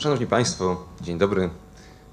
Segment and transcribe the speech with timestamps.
[0.00, 1.50] Szanowni Państwo, dzień dobry.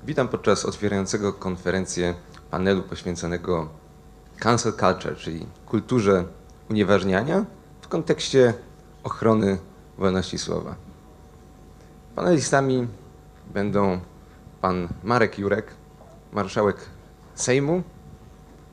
[0.03, 2.13] Witam podczas otwierającego konferencję
[2.51, 3.69] panelu poświęconego
[4.39, 6.25] cancel culture, czyli kulturze
[6.69, 7.45] unieważniania
[7.81, 8.53] w kontekście
[9.03, 9.57] ochrony
[9.97, 10.75] wolności słowa.
[12.15, 12.87] Panelistami
[13.53, 13.99] będą
[14.61, 15.73] pan Marek Jurek,
[16.33, 16.77] marszałek
[17.35, 17.83] Sejmu,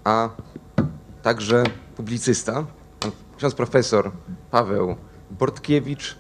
[0.05, 0.29] a
[1.23, 1.65] także
[1.97, 2.65] publicysta,
[3.01, 4.11] pan ksiądz profesor
[4.51, 4.97] Paweł
[5.31, 6.17] Bortkiewicz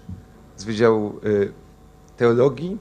[0.56, 1.63] z Wydziału y,
[2.16, 2.78] Teologii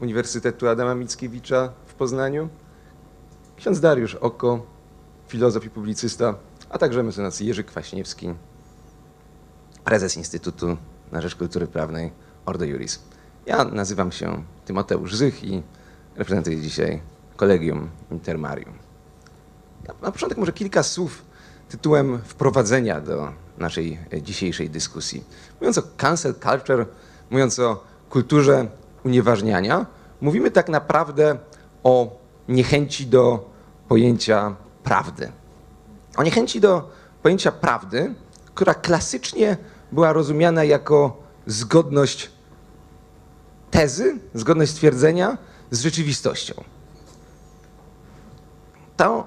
[0.00, 2.48] Uniwersytetu Adama Mickiewicza w Poznaniu,
[3.56, 4.66] ksiądz Dariusz Oko,
[5.28, 6.34] filozof i publicysta,
[6.70, 8.34] a także mecenas Jerzy Kwaśniewski,
[9.84, 10.76] prezes Instytutu
[11.12, 12.12] na Rzecz Kultury Prawnej
[12.46, 13.00] Ordo Juris.
[13.46, 15.62] Ja nazywam się Tymoteusz Zych i
[16.16, 17.00] reprezentuję dzisiaj
[17.36, 18.74] Kolegium Intermarium.
[20.02, 21.22] Na, początek może kilka słów
[21.68, 25.24] tytułem wprowadzenia do naszej dzisiejszej dyskusji.
[25.60, 26.86] Mówiąc o cancel culture,
[27.30, 28.66] mówiąc o kulturze
[29.04, 29.86] unieważniania,
[30.20, 31.38] mówimy tak naprawdę
[31.82, 32.18] o
[32.48, 33.50] niechęci do
[33.88, 35.32] pojęcia prawdy.
[36.16, 36.90] O niechęci do
[37.22, 38.14] pojęcia prawdy,
[38.54, 39.56] która klasycznie
[39.92, 42.30] była rozumiana jako zgodność
[43.70, 45.38] tezy, zgodność stwierdzenia
[45.70, 46.54] z rzeczywistością.
[48.96, 49.26] To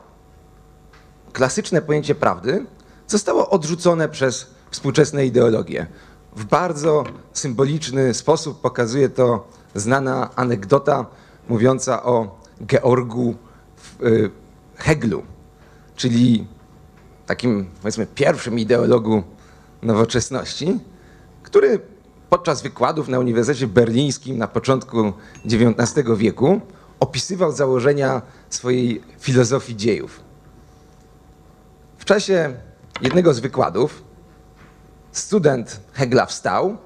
[1.34, 2.66] klasyczne pojęcie prawdy
[3.08, 5.88] zostało odrzucone przez współczesne ideologie.
[6.38, 11.06] W bardzo symboliczny sposób pokazuje to znana anegdota
[11.50, 13.36] mówiąca o Georgu
[14.04, 14.32] y,
[14.76, 15.24] Heglu,
[15.96, 16.48] czyli
[17.26, 19.24] takim, powiedzmy, pierwszym ideologu
[19.82, 20.80] nowoczesności,
[21.44, 21.80] który
[22.30, 25.14] podczas wykładów na Uniwersytecie Berlińskim na początku
[25.46, 26.62] XIX wieku
[27.00, 30.20] opisywał założenia swojej filozofii dziejów.
[31.98, 32.54] W czasie
[33.02, 34.07] jednego z wykładów
[35.18, 36.78] student Hegla wstał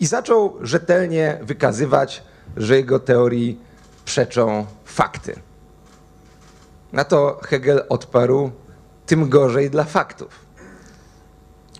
[0.00, 2.22] i zaczął rzetelnie wykazywać,
[2.56, 3.60] że jego teorii
[4.04, 5.34] przeczą fakty.
[6.92, 8.50] Na to Hegel odparł:
[9.06, 10.30] tym gorzej dla faktów.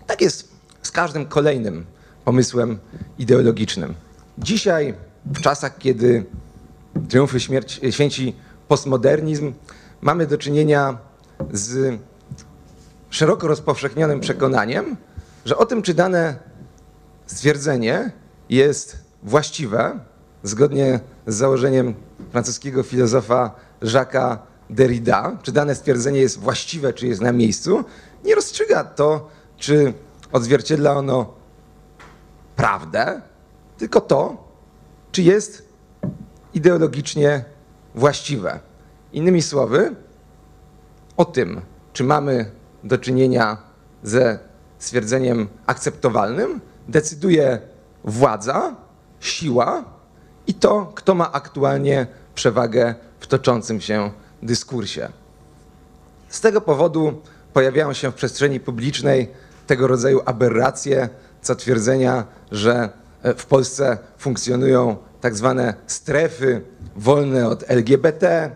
[0.07, 0.49] Tak jest
[0.81, 1.85] z każdym kolejnym
[2.25, 2.79] pomysłem
[3.19, 3.95] ideologicznym.
[4.37, 4.93] Dzisiaj,
[5.25, 6.25] w czasach, kiedy
[7.09, 8.35] triumfy śmierci, święci
[8.67, 9.53] postmodernizm,
[10.01, 10.97] mamy do czynienia
[11.51, 11.99] z
[13.09, 14.97] szeroko rozpowszechnionym przekonaniem,
[15.45, 16.35] że o tym, czy dane
[17.25, 18.11] stwierdzenie
[18.49, 19.99] jest właściwe,
[20.43, 21.93] zgodnie z założeniem
[22.31, 24.37] francuskiego filozofa Jacques'a
[24.69, 27.83] Derrida, czy dane stwierdzenie jest właściwe, czy jest na miejscu,
[28.25, 29.93] nie rozstrzyga to, czy
[30.31, 31.33] odzwierciedla ono
[32.55, 33.21] prawdę,
[33.77, 34.47] tylko to,
[35.11, 35.69] czy jest
[36.53, 37.45] ideologicznie
[37.95, 38.59] właściwe.
[39.13, 39.95] Innymi słowy,
[41.17, 41.61] o tym,
[41.93, 42.51] czy mamy
[42.83, 43.57] do czynienia
[44.03, 44.48] ze
[44.79, 47.59] stwierdzeniem akceptowalnym, decyduje
[48.03, 48.75] władza,
[49.19, 49.83] siła
[50.47, 54.11] i to, kto ma aktualnie przewagę w toczącym się
[54.43, 55.09] dyskursie.
[56.29, 57.21] Z tego powodu
[57.53, 59.31] pojawiają się w przestrzeni publicznej
[59.67, 61.09] tego rodzaju aberracje,
[61.41, 62.89] co twierdzenia, że
[63.23, 66.61] e, w Polsce funkcjonują tak zwane strefy
[66.95, 68.51] wolne od LGBT,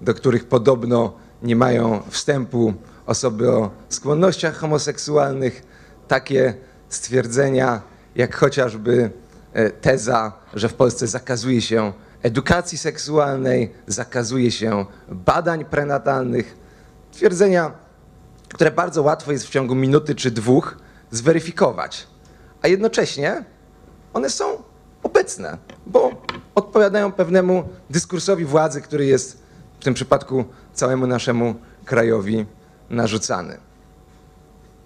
[0.00, 1.12] do których podobno
[1.42, 2.74] nie mają wstępu
[3.10, 5.62] osoby o skłonnościach homoseksualnych.
[6.08, 6.54] Takie
[6.88, 7.82] stwierdzenia,
[8.14, 9.10] jak chociażby
[9.52, 16.56] e, teza, że w Polsce zakazuje się edukacji seksualnej, zakazuje się badań prenatalnych.
[17.12, 17.72] Twierdzenia,
[18.48, 20.76] które bardzo łatwo jest w ciągu minuty czy dwóch
[21.10, 22.06] zweryfikować,
[22.62, 23.44] a jednocześnie
[24.12, 24.62] one są
[25.02, 26.22] obecne, bo
[26.54, 29.42] odpowiadają pewnemu dyskursowi władzy, który jest
[29.80, 31.54] w tym przypadku całemu naszemu
[31.84, 32.46] krajowi
[32.90, 33.58] narzucany.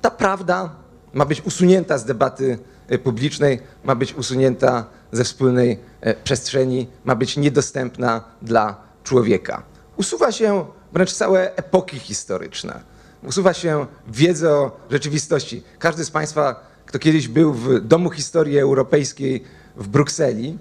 [0.00, 0.70] Ta prawda
[1.14, 7.14] ma być usunięta z debaty e, publicznej, ma być usunięta ze wspólnej e, przestrzeni, ma
[7.14, 9.62] być niedostępna dla człowieka.
[9.96, 12.80] Usuwa się wręcz całe epoki historyczne.
[13.22, 15.62] Usuwa się wiedzę o rzeczywistości.
[15.78, 19.44] Każdy z Państwa, kto kiedyś był w Domu Historii Europejskiej
[19.76, 20.58] w Brukseli,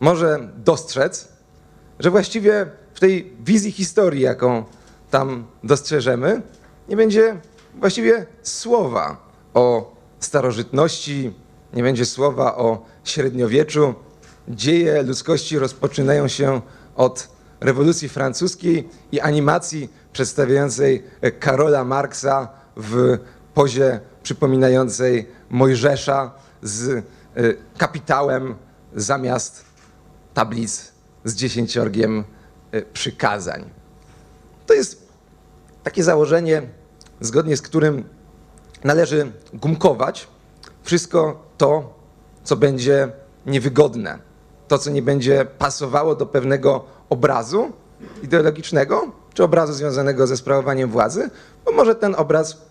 [0.00, 1.28] może dostrzec,
[1.98, 4.64] że właściwie w tej wizji historii, jaką
[5.12, 6.42] tam dostrzeżemy,
[6.88, 7.36] nie będzie
[7.74, 9.16] właściwie słowa
[9.54, 11.32] o starożytności,
[11.74, 13.94] nie będzie słowa o średniowieczu.
[14.48, 16.60] Dzieje ludzkości rozpoczynają się
[16.96, 17.28] od
[17.60, 21.04] rewolucji francuskiej i animacji przedstawiającej
[21.40, 23.18] Karola Marksa w
[23.54, 26.30] pozie przypominającej Mojżesza
[26.62, 27.02] z e,
[27.78, 28.54] kapitałem
[28.94, 29.64] zamiast
[30.34, 30.92] tablic
[31.24, 32.24] z dziesięciorgiem
[32.72, 33.64] e, przykazań.
[34.66, 35.01] To jest
[35.82, 36.62] takie założenie,
[37.20, 38.04] zgodnie z którym
[38.84, 40.28] należy gumkować
[40.82, 41.94] wszystko to,
[42.44, 43.12] co będzie
[43.46, 44.18] niewygodne,
[44.68, 47.72] to, co nie będzie pasowało do pewnego obrazu
[48.22, 51.30] ideologicznego, czy obrazu związanego ze sprawowaniem władzy,
[51.64, 52.62] bo może ten obraz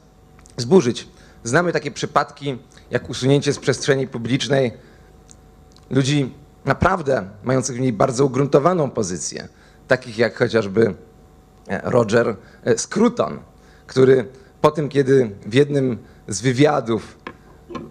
[0.57, 1.07] zburzyć.
[1.43, 2.57] Znamy takie przypadki,
[2.91, 4.71] jak usunięcie z przestrzeni publicznej
[5.89, 6.33] ludzi
[6.65, 9.47] naprawdę mających w niej bardzo ugruntowaną pozycję,
[9.87, 10.95] takich jak chociażby
[11.83, 13.39] Roger e, Scruton,
[13.87, 14.25] który
[14.61, 15.97] po tym, kiedy w jednym
[16.27, 17.17] z wywiadów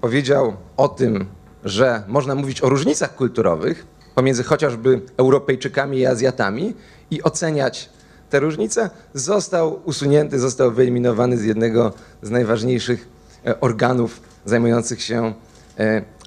[0.00, 1.26] powiedział o tym,
[1.64, 6.74] że można mówić o różnicach kulturowych pomiędzy chociażby Europejczykami i Azjatami
[7.10, 7.90] i oceniać
[8.30, 13.08] te różnice, został usunięty, został wyeliminowany z jednego z najważniejszych
[13.46, 15.34] e, organów zajmujących się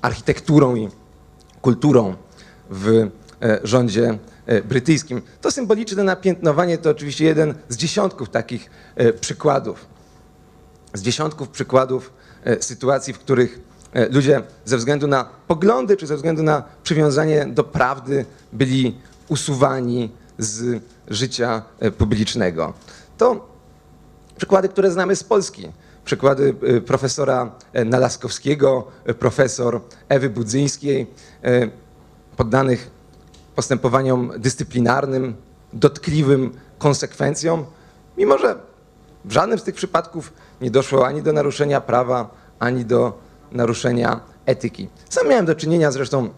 [0.01, 0.89] architekturą i
[1.61, 2.15] kulturą
[2.69, 2.87] w
[3.41, 4.17] e, rządzie e,
[4.65, 5.21] brytyjskim.
[5.41, 9.85] To symboliczne napiętnowanie to oczywiście jeden z dziesiątków takich e, przykładów.
[10.93, 12.13] Z dziesiątków przykładów
[12.59, 13.59] sytuacji, w których
[14.11, 18.97] ludzie ze względu na poglądy czy ze względu na przywiązanie do prawdy byli
[19.27, 21.61] usuwani z życia
[21.97, 22.73] publicznego.
[23.17, 23.47] To
[24.37, 25.71] przykłady, które znamy z Polski.
[26.05, 26.55] Przykłady
[26.85, 27.51] profesora
[27.85, 28.87] Nalaskowskiego,
[29.19, 31.07] profesor Ewy Budzyńskiej,
[32.37, 32.91] poddanych
[33.55, 35.35] postępowaniom dyscyplinarnym,
[35.73, 37.65] dotkliwym konsekwencjom,
[38.17, 38.55] mimo że
[39.25, 42.29] w żadnym z tych przypadków nie doszło ani do naruszenia prawa,
[42.59, 43.19] ani do
[43.51, 44.89] naruszenia etyki.
[45.09, 46.29] Sam miałem do czynienia zresztą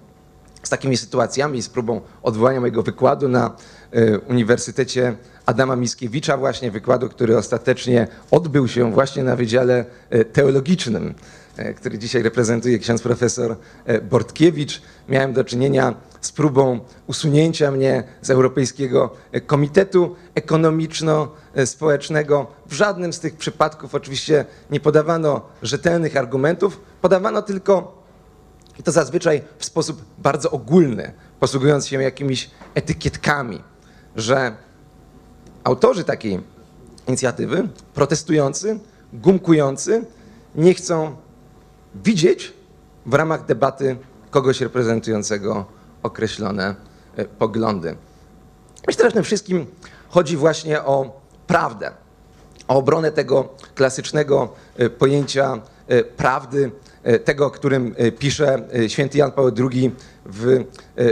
[0.63, 3.56] z takimi sytuacjami, z próbą odwołania mojego wykładu na
[3.95, 5.15] y, Uniwersytecie
[5.45, 11.15] Adama Mickiewicza, właśnie wykładu, który ostatecznie odbył się właśnie na Wydziale y, Teologicznym
[11.57, 14.81] E, który dzisiaj reprezentuje ksiądz profesor e, Bortkiewicz.
[15.09, 15.94] Miałem do czynienia
[16.25, 19.13] z próbą usunięcia mnie z Europejskiego
[19.48, 22.45] Komitetu Ekonomiczno-Społecznego.
[22.66, 28.04] W żadnym z tych przypadków oczywiście nie podawano rzetelnych argumentów, podawano tylko,
[28.80, 33.63] i to zazwyczaj w sposób bardzo ogólny, posługując się jakimiś etykietkami,
[34.16, 34.56] że
[35.63, 36.39] autorzy takiej
[37.07, 38.80] inicjatywy, protestujący,
[39.13, 40.06] gumkujący,
[40.56, 41.16] nie chcą
[41.95, 42.54] widzieć
[43.06, 43.98] w ramach debaty
[44.31, 45.75] kogoś reprezentującego
[46.06, 46.75] określone
[47.16, 47.96] e, poglądy.
[48.88, 49.66] Myślę, że przede wszystkim
[50.10, 51.92] chodzi właśnie o prawdę,
[52.68, 56.72] o obronę tego klasycznego e, pojęcia e, prawdy,
[57.25, 59.92] tego, o którym pisze święty Jan Paweł II
[60.25, 60.63] w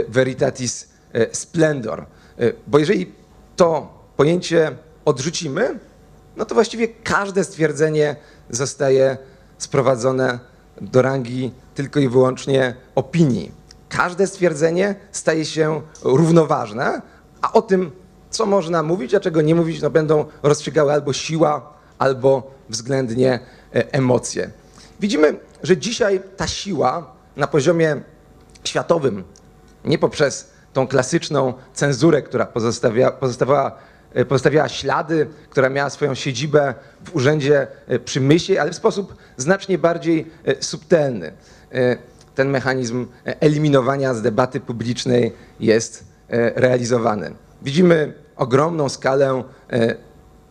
[0.08, 0.88] Veritatis
[1.32, 2.06] Splendor.
[2.66, 3.12] Bo jeżeli
[3.56, 5.78] to pojęcie odrzucimy,
[6.36, 8.16] no to właściwie każde stwierdzenie
[8.50, 9.16] zostaje
[9.58, 10.38] sprowadzone
[10.80, 13.52] do rangi tylko i wyłącznie opinii.
[13.96, 17.02] Każde stwierdzenie staje się równoważne,
[17.42, 17.90] a o tym,
[18.30, 23.40] co można mówić, a czego nie mówić, no będą rozstrzygały albo siła, albo względnie
[23.74, 24.50] e, emocje.
[25.00, 28.00] Widzimy, że dzisiaj ta siła na poziomie
[28.64, 29.24] światowym,
[29.84, 33.78] nie poprzez tą klasyczną cenzurę, która pozostawia, pozostawała
[34.14, 36.74] E, pozostawiała ślady, która miała swoją siedzibę
[37.04, 40.30] w urzędzie e, przy Mysie, ale w sposób znacznie bardziej
[40.60, 41.32] subtelny.
[42.34, 46.04] Ten mechanizm eliminowania z debaty publicznej jest
[46.54, 47.34] realizowany.
[47.62, 49.44] Widzimy ogromną skalę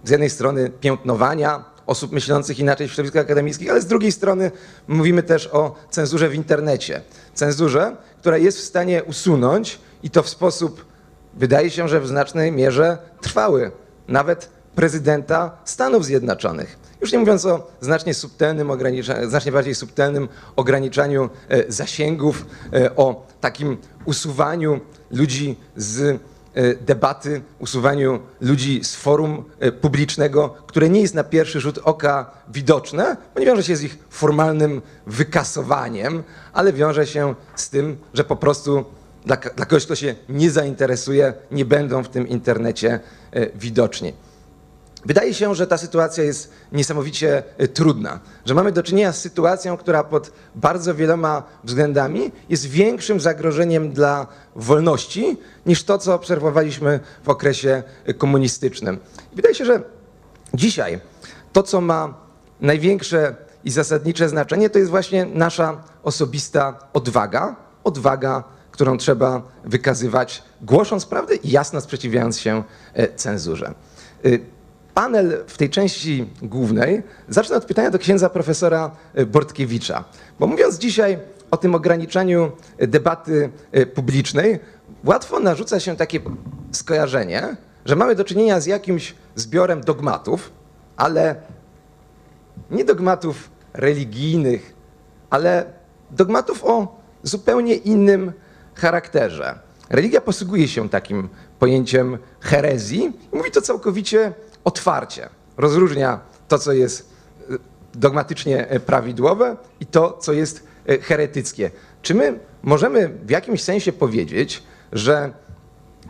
[0.04, 4.52] z jednej strony piętnowania osób myślących inaczej w środowiskach akademickich, ale z drugiej strony
[4.88, 7.02] mówimy też o cenzurze w internecie.
[7.34, 10.86] Cenzurze, która jest w stanie usunąć i to w sposób
[11.34, 13.72] wydaje się, że w znacznej mierze trwały,
[14.08, 16.83] nawet prezydenta Stanów Zjednoczonych.
[17.04, 18.72] Już nie mówiąc o znacznie subtelnym,
[19.28, 24.80] znacznie bardziej subtelnym ograniczaniu e, zasięgów, e, o takim usuwaniu
[25.12, 29.44] ludzi z e, debaty, usuwaniu ludzi z forum
[29.82, 33.98] publicznego, które nie jest na pierwszy rzut oka widoczne, bo nie wiąże się z ich
[34.10, 38.86] formalnym wykasowaniem, ale wiąże się z tym, że po prostu
[39.26, 43.00] dla, dla kogoś, kto się nie zainteresuje, nie będą w tym internecie
[43.56, 44.14] widoczni.
[45.06, 49.78] Wydaje się, że ta sytuacja jest niesamowicie e, trudna, że mamy do czynienia z sytuacją,
[49.78, 57.30] która pod bardzo wieloma względami jest większym zagrożeniem dla wolności niż to, co obserwowaliśmy w
[57.30, 59.00] okresie e, komunistycznym.
[59.34, 59.82] Wydaje się, że
[60.54, 61.00] dzisiaj
[61.54, 62.14] to, co ma
[62.62, 68.44] największe i zasadnicze znaczenie, to jest właśnie nasza osobista odwaga, odwaga
[68.74, 73.74] którą trzeba wykazywać, głosząc prawdę i jasno sprzeciwiając się e, cenzurze.
[74.94, 80.04] E, panel w tej części głównej zacznę od pytania do księdza profesora e, Bortkiewicza,
[80.40, 81.20] bo mówiąc dzisiaj
[81.52, 83.50] o tym ograniczaniu debaty
[83.96, 84.60] publicznej,
[85.04, 86.20] łatwo narzuca się takie
[86.72, 90.52] skojarzenie, że mamy do czynienia z jakimś zbiorem dogmatów,
[90.98, 91.36] ale
[92.72, 94.74] nie dogmatów religijnych,
[95.30, 95.66] ale
[96.12, 98.32] dogmatów o zupełnie innym
[98.76, 99.60] charakterze.
[99.90, 105.30] religia posługuje się takim pojęciem herezji mówi to całkowicie otwarcie.
[105.58, 107.10] Rozróżnia to, co jest
[107.52, 107.54] e,
[107.94, 111.72] dogmatycznie e, prawidłowe i to, co jest e, heretyckie.
[112.02, 115.34] Czy my możemy w jakimś sensie powiedzieć, że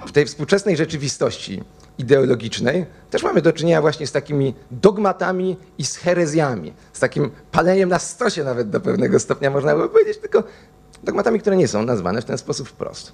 [0.08, 1.64] w tej współczesnej rzeczywistości
[1.98, 7.90] ideologicznej też mamy do czynienia właśnie z takimi dogmatami i z herezjami, z takim paleniem
[7.90, 10.44] na stosie nawet do pewnego stopnia można by powiedzieć, tylko
[11.04, 13.12] dogmatami, które nie są nazwane w ten sposób wprost.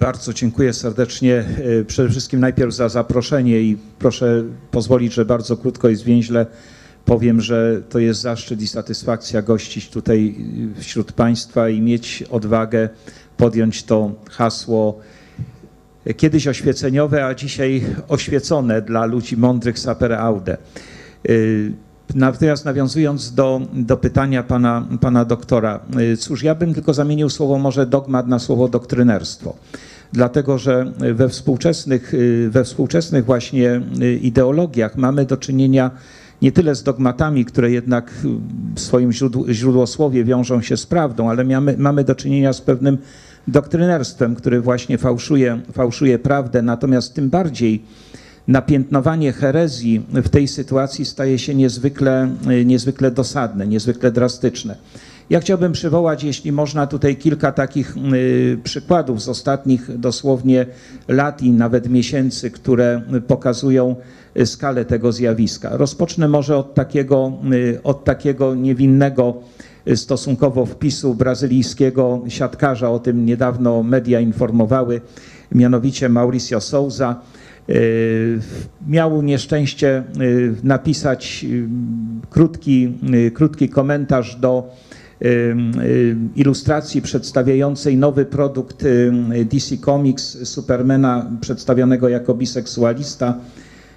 [0.00, 1.44] Bardzo dziękuję serdecznie.
[1.80, 6.46] E, przede wszystkim najpierw za zaproszenie i proszę pozwolić, że bardzo krótko i zwięźle
[7.04, 10.34] powiem, że to jest zaszczyt i satysfakcja gościć tutaj
[10.78, 12.88] e, wśród Państwa i mieć odwagę
[13.36, 15.00] podjąć to hasło
[16.06, 20.56] e, kiedyś oświeceniowe, a dzisiaj oświecone dla ludzi mądrych sapere aude.
[22.14, 25.80] Natomiast nawiązując do, do pytania pana, pana doktora,
[26.18, 29.56] cóż, ja bym tylko zamienił słowo może dogmat na słowo doktrynerstwo
[30.12, 32.12] dlatego że we współczesnych,
[32.50, 33.80] we współczesnych właśnie
[34.22, 35.90] ideologiach mamy do czynienia
[36.42, 38.10] nie tyle z dogmatami, które jednak
[38.74, 39.12] w swoim
[39.50, 42.98] źródłosłowie wiążą się z prawdą, ale mamy, mamy do czynienia z pewnym
[43.48, 47.82] doktrynerstwem, który właśnie fałszuje, fałszuje prawdę, natomiast tym bardziej
[48.48, 52.30] napiętnowanie herezji w tej sytuacji staje się niezwykle,
[52.64, 54.76] niezwykle dosadne, niezwykle drastyczne.
[55.30, 60.66] Ja chciałbym przywołać, jeśli można, tutaj kilka takich y, przykładów z ostatnich dosłownie
[61.08, 63.96] lat i nawet miesięcy, które pokazują
[64.44, 65.70] skalę tego zjawiska.
[65.72, 69.34] Rozpocznę może od takiego, y, od takiego niewinnego
[69.94, 75.00] stosunkowo wpisu brazylijskiego siatkarza, o tym niedawno media informowały,
[75.52, 77.20] mianowicie Mauricio Souza.
[78.88, 80.04] Miał nieszczęście
[80.62, 81.46] napisać
[82.30, 82.98] krótki,
[83.34, 84.74] krótki komentarz do
[86.36, 88.84] ilustracji przedstawiającej nowy produkt
[89.44, 93.34] DC Comics Supermana przedstawionego jako biseksualista,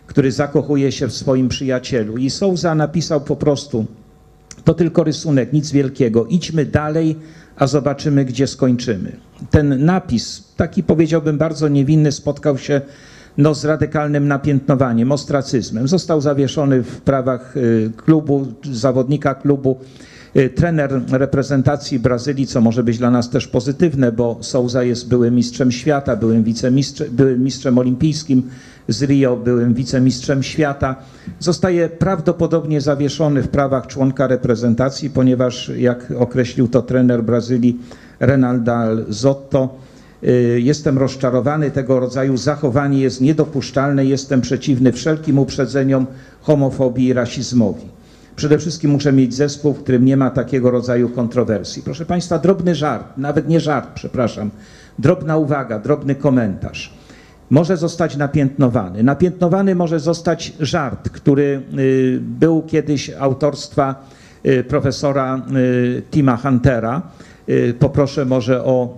[0.07, 2.17] który zakochuje się w swoim przyjacielu.
[2.17, 3.85] I Souza napisał po prostu,
[4.63, 7.15] to tylko rysunek, nic wielkiego, idźmy dalej,
[7.55, 9.11] a zobaczymy, gdzie skończymy.
[9.49, 12.81] Ten napis, taki powiedziałbym bardzo niewinny, spotkał się
[13.37, 15.87] no, z radykalnym napiętnowaniem, ostracyzmem.
[15.87, 19.77] Został zawieszony w prawach y, klubu, zawodnika klubu
[20.35, 25.35] Y, trener reprezentacji Brazylii, co może być dla nas też pozytywne, bo Souza jest byłym
[25.35, 28.49] mistrzem świata, byłym, wicemistrzem, byłym mistrzem olimpijskim
[28.87, 30.95] z Rio, byłym wicemistrzem świata.
[31.39, 37.79] Zostaje prawdopodobnie zawieszony w prawach członka reprezentacji, ponieważ jak określił to trener Brazylii
[38.19, 38.73] Renaldo
[39.09, 39.75] Zotto,
[40.55, 46.05] Jestem rozczarowany, tego rodzaju zachowanie jest niedopuszczalne, jestem przeciwny wszelkim uprzedzeniom,
[46.41, 47.85] homofobii i rasizmowi.
[48.35, 51.83] Przede wszystkim muszę mieć zespół, w którym nie ma takiego rodzaju kontrowersji.
[51.83, 54.49] Proszę Państwa, drobny żart, nawet nie żart, przepraszam,
[54.99, 56.93] drobna uwaga, drobny komentarz.
[57.49, 59.03] Może zostać napiętnowany.
[59.03, 64.07] Napiętnowany może zostać żart, który y, był kiedyś autorstwa
[64.45, 67.01] y, profesora y, Tima Huntera.
[67.79, 68.97] Poproszę może o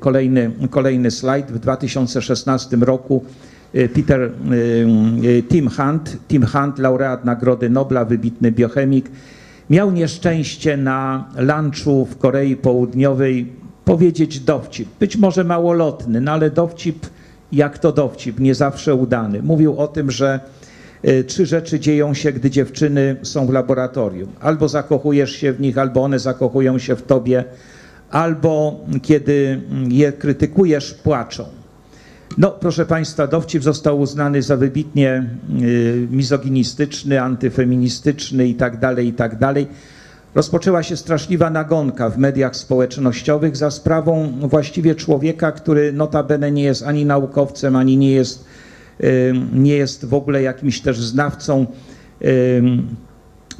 [0.00, 1.52] kolejny, kolejny slajd.
[1.52, 3.24] W 2016 roku
[3.76, 4.30] Y, Peter y,
[5.24, 9.10] y, Tim Hunt, Tim Hunt, laureat Nagrody Nobla, wybitny biochemik,
[9.70, 13.52] miał nieszczęście na lunchu w Korei Południowej
[13.84, 14.88] powiedzieć dowcip.
[15.00, 17.06] Być może małolotny, no ale dowcip,
[17.52, 19.42] jak to dowcip, nie zawsze udany.
[19.42, 20.40] Mówił o tym, że
[21.26, 24.28] trzy rzeczy dzieją się, gdy dziewczyny są w laboratorium.
[24.40, 27.44] Albo zakochujesz się w nich, albo one zakochują się w tobie,
[28.10, 31.44] albo kiedy je krytykujesz, płaczą.
[32.38, 35.30] No, proszę Państwa, dowcip został uznany za wybitnie
[35.62, 39.36] y, mizoginistyczny, antyfeministyczny itd., tak itd.
[39.38, 39.54] Tak
[40.36, 46.82] Rozpoczęła się straszliwa nagonka w mediach społecznościowych za sprawą właściwie człowieka, który notabene nie jest
[46.82, 48.44] ani naukowcem, ani nie jest,
[49.00, 51.66] y, nie jest w ogóle jakimś też znawcą
[52.22, 52.62] y,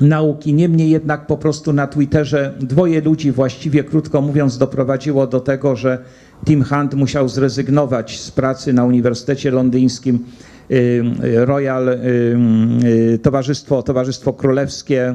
[0.01, 0.55] nauki.
[0.55, 5.99] Niemniej jednak po prostu na Twitterze dwoje ludzi właściwie, krótko mówiąc, doprowadziło do tego, że
[6.47, 10.25] Tim Hunt musiał zrezygnować z pracy na Uniwersytecie Londyńskim.
[10.71, 11.05] Y,
[11.45, 11.99] Royal y,
[13.15, 15.15] y, Towarzystwo, Towarzystwo Królewskie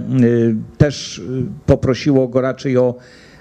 [0.78, 1.22] też
[1.66, 2.96] poprosiło go raczej o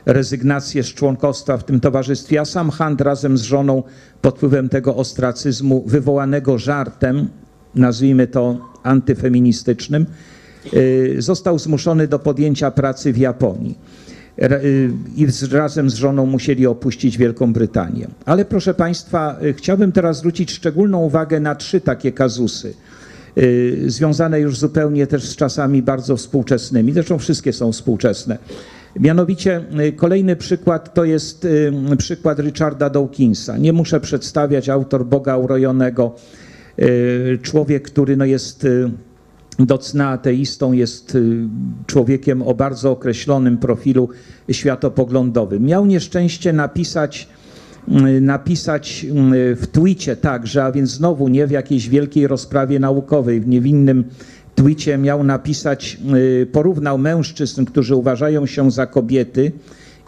[0.07, 3.83] rezygnację z członkostwa w tym towarzystwie, a sam Hunt razem z żoną
[4.23, 7.29] pod wpływem tego ostracyzmu wywołanego żartem,
[7.75, 10.07] nazwijmy to antyfeministycznym,
[11.19, 13.79] został zmuszony do podjęcia pracy w Japonii.
[14.43, 18.09] Y, i razem z żoną musieli opuścić Wielką Brytanię.
[18.25, 22.75] Ale proszę Państwa, y, chciałbym teraz zwrócić szczególną uwagę na trzy takie kazusy,
[23.39, 28.39] y, związane już zupełnie też z czasami bardzo współczesnymi, zresztą wszystkie są współczesne.
[29.01, 33.59] Mianowicie y, kolejny przykład to jest y, przykład Richarda Dawkinsa.
[33.59, 36.15] Nie muszę przedstawiać, autor Boga Urojonego,
[36.79, 38.91] y, człowiek, który no jest y,
[39.67, 41.49] do cna ateistą, jest y,
[41.87, 44.09] człowiekiem o bardzo określonym profilu
[44.51, 45.63] światopoglądowym.
[45.63, 47.29] Miał nieszczęście napisać
[47.89, 49.07] y, napisać
[49.53, 54.05] y, w twicie także, a więc znowu nie w jakiejś wielkiej rozprawie naukowej, w niewinnym
[54.55, 55.99] twicie miał napisać,
[56.53, 59.53] porównał mężczyzn, którzy uważają się za kobiety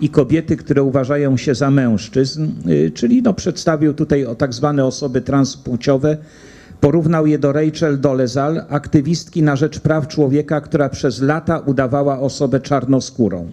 [0.01, 2.49] i kobiety, które uważają się za mężczyzn,
[2.95, 6.17] czyli no, przedstawił tutaj o tak zwane osoby transpłciowe,
[6.83, 12.61] porównał je do Rachel Dolezal, aktywistki na rzecz praw człowieka, która przez lata udawała osobę
[12.61, 13.51] czarnoskórą.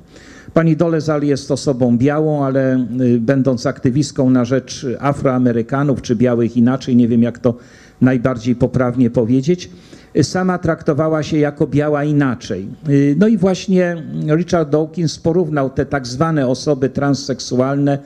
[0.53, 6.95] Pani Dolezal jest osobą białą, ale y, będąc aktywistką na rzecz Afroamerykanów czy białych inaczej,
[6.95, 7.55] nie wiem jak to
[8.01, 9.69] najbardziej poprawnie powiedzieć,
[10.17, 12.67] y, sama traktowała się jako biała inaczej.
[12.89, 14.03] Y, No i właśnie
[14.35, 17.99] Richard Dawkins porównał te tak zwane osoby transseksualne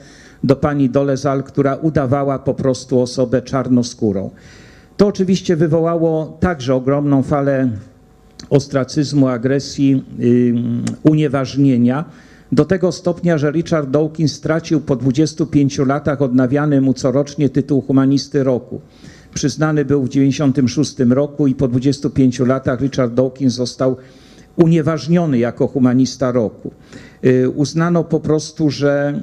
[0.44, 4.30] do pani Dolezal, która udawała po prostu osobę czarnoskórą.
[4.96, 7.70] To oczywiście wywołało także ogromną falę
[8.50, 10.04] ostracyzmu, agresji,
[11.02, 12.04] unieważnienia.
[12.52, 18.44] Do tego stopnia, że Richard Dawkins stracił po 25 latach odnawiany mu corocznie tytuł humanisty
[18.44, 18.80] roku.
[19.34, 23.96] Przyznany był w 96 roku i po 25 latach Richard Dawkins został
[24.56, 26.70] unieważniony jako humanista roku.
[27.24, 29.20] Y, Uznano po prostu, że,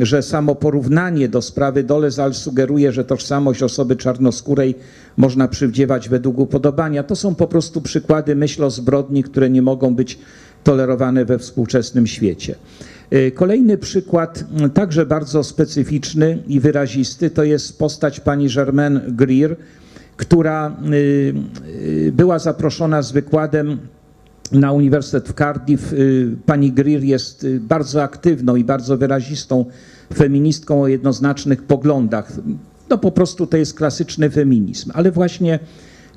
[0.00, 4.74] y, że samo porównanie do sprawy Dolezal sugeruje, że tożsamość osoby czarnoskórej
[5.16, 7.02] można przywdziewać według upodobania.
[7.02, 10.18] To są po prostu przykłady myśl o zbrodni, które nie mogą być
[10.64, 12.54] tolerowane we współczesnym świecie.
[13.12, 19.56] Y, Kolejny przykład, y, także bardzo specyficzny i wyrazisty, to jest postać pani Germaine Greer,
[20.16, 21.34] która y,
[22.06, 23.78] y, była zaproszona z wykładem
[24.52, 25.92] na Uniwersytet w Cardiff.
[25.92, 29.64] Y, Pani Greer jest bardzo aktywną i bardzo wyrazistą
[30.14, 32.32] feministką o jednoznacznych poglądach.
[32.90, 35.58] No po prostu to jest klasyczny feminizm, ale właśnie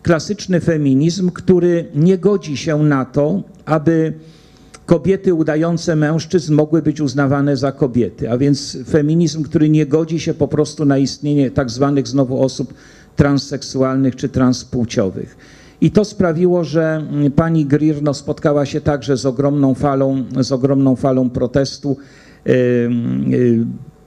[0.04, 4.14] klasyczny feminizm, który nie godzi się na to, aby
[4.86, 10.34] kobiety udające mężczyzn mogły być uznawane za kobiety, a więc feminizm, który nie godzi się
[10.34, 12.74] po prostu na istnienie tak zwanych znowu osób
[13.16, 15.38] transseksualnych czy transpłciowych.
[15.82, 20.96] I to sprawiło, że pani Greer no, spotkała się także z ogromną falą, z ogromną
[20.96, 21.98] falą protestu.
[22.48, 22.90] Y,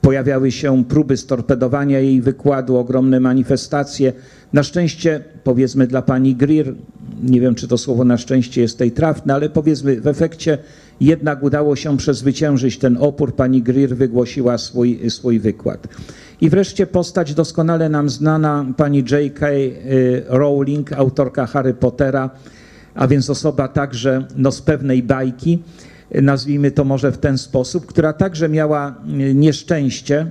[0.00, 4.12] Pojawiały się próby storpedowania jej wykładu, ogromne manifestacje.
[4.52, 6.74] Na szczęście, powiedzmy dla pani Greer,
[7.22, 10.58] nie wiem czy to słowo na szczęście jest tej trafne, ale powiedzmy w efekcie
[11.00, 13.34] jednak udało się przezwyciężyć ten opór.
[13.34, 15.88] Pani Greer wygłosiła swój, swój wykład.
[16.40, 19.50] I wreszcie postać doskonale nam znana, pani J.K.
[19.50, 22.30] y, Rowling, autorka Harry Pottera,
[22.94, 25.58] a więc osoba także no, z pewnej bajki,
[26.11, 28.94] nazwijmy to może w ten sposób, która także miała
[29.30, 30.30] y, nieszczęście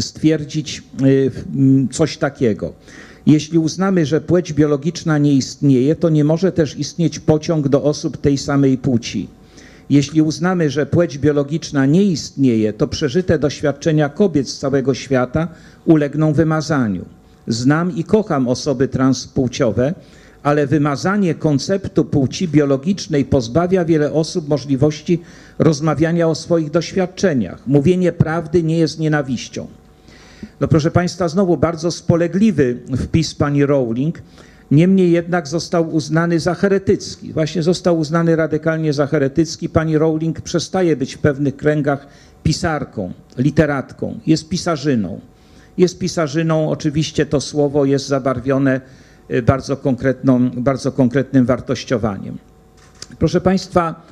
[0.00, 1.30] stwierdzić y,
[1.90, 2.72] coś takiego.
[3.26, 8.16] Jeśli uznamy, że płeć biologiczna nie istnieje, to nie może też istnieć pociąg do osób
[8.16, 9.28] tej samej płci.
[9.90, 15.48] Jeśli uznamy, że płeć biologiczna nie istnieje, to przeżyte doświadczenia kobiet z całego świata
[15.84, 17.04] ulegną wymazaniu.
[17.46, 19.94] Znam i kocham osoby transpłciowe,
[20.42, 25.22] ale wymazanie konceptu płci biologicznej pozbawia wiele osób możliwości
[25.58, 27.66] rozmawiania o swoich doświadczeniach.
[27.66, 29.66] Mówienie prawdy nie jest nienawiścią.
[30.60, 34.22] No proszę Państwa, znowu bardzo spolegliwy wpis pani Rowling,
[34.70, 37.32] niemniej jednak został uznany za heretycki.
[37.32, 39.68] Właśnie został uznany radykalnie za heretycki.
[39.68, 42.06] Pani Rowling przestaje być w pewnych kręgach
[42.42, 45.20] pisarką, literatką, jest pisarzyną.
[45.78, 48.80] Jest pisarzyną, oczywiście to słowo jest zabarwione
[49.30, 52.38] y, bardzo, konkretną, bardzo konkretnym wartościowaniem.
[53.18, 54.06] Proszę Państwa,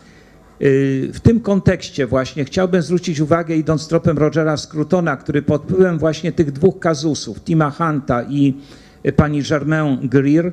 [0.63, 5.99] y, w tym kontekście właśnie chciałbym zwrócić uwagę, idąc tropem Rogera Scrutona, który pod wpływem
[5.99, 8.55] właśnie tych dwóch kazusów, Tima Hunta i
[9.17, 10.53] pani Germaine Greer,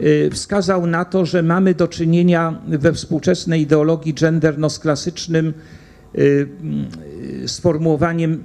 [0.00, 5.54] y, wskazał na to, że mamy do czynienia we współczesnej ideologii gender no, z klasycznym
[6.18, 6.48] y,
[7.44, 8.42] y, sformułowaniem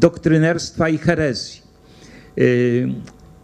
[0.00, 1.66] doktrynerstwa i herezji.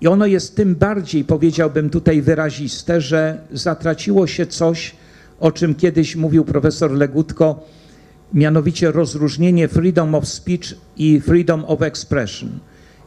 [0.01, 4.97] I ono jest tym bardziej, powiedziałbym tutaj wyraziste, że zatraciło się coś,
[5.41, 7.67] o czym kiedyś mówił profesor Legutko,
[8.35, 12.51] mianowicie rozróżnienie freedom of speech i freedom of expression.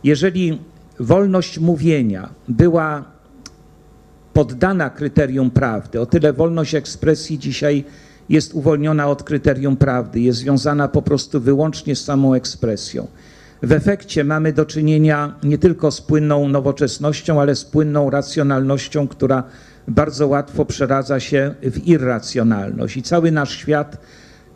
[0.03, 0.59] Jeżeli
[0.99, 3.05] wolność mówienia była
[4.33, 7.83] poddana kryterium prawdy, o tyle wolność ekspresji dzisiaj
[8.29, 13.07] jest uwolniona od kryterium prawdy, jest związana po prostu wyłącznie z samą ekspresją.
[13.63, 19.43] W efekcie mamy do czynienia nie tylko z płynną nowoczesnością, ale z płynną racjonalnością, która
[19.87, 22.97] bardzo łatwo przeradza się w irracjonalność.
[22.97, 23.97] I cały nasz świat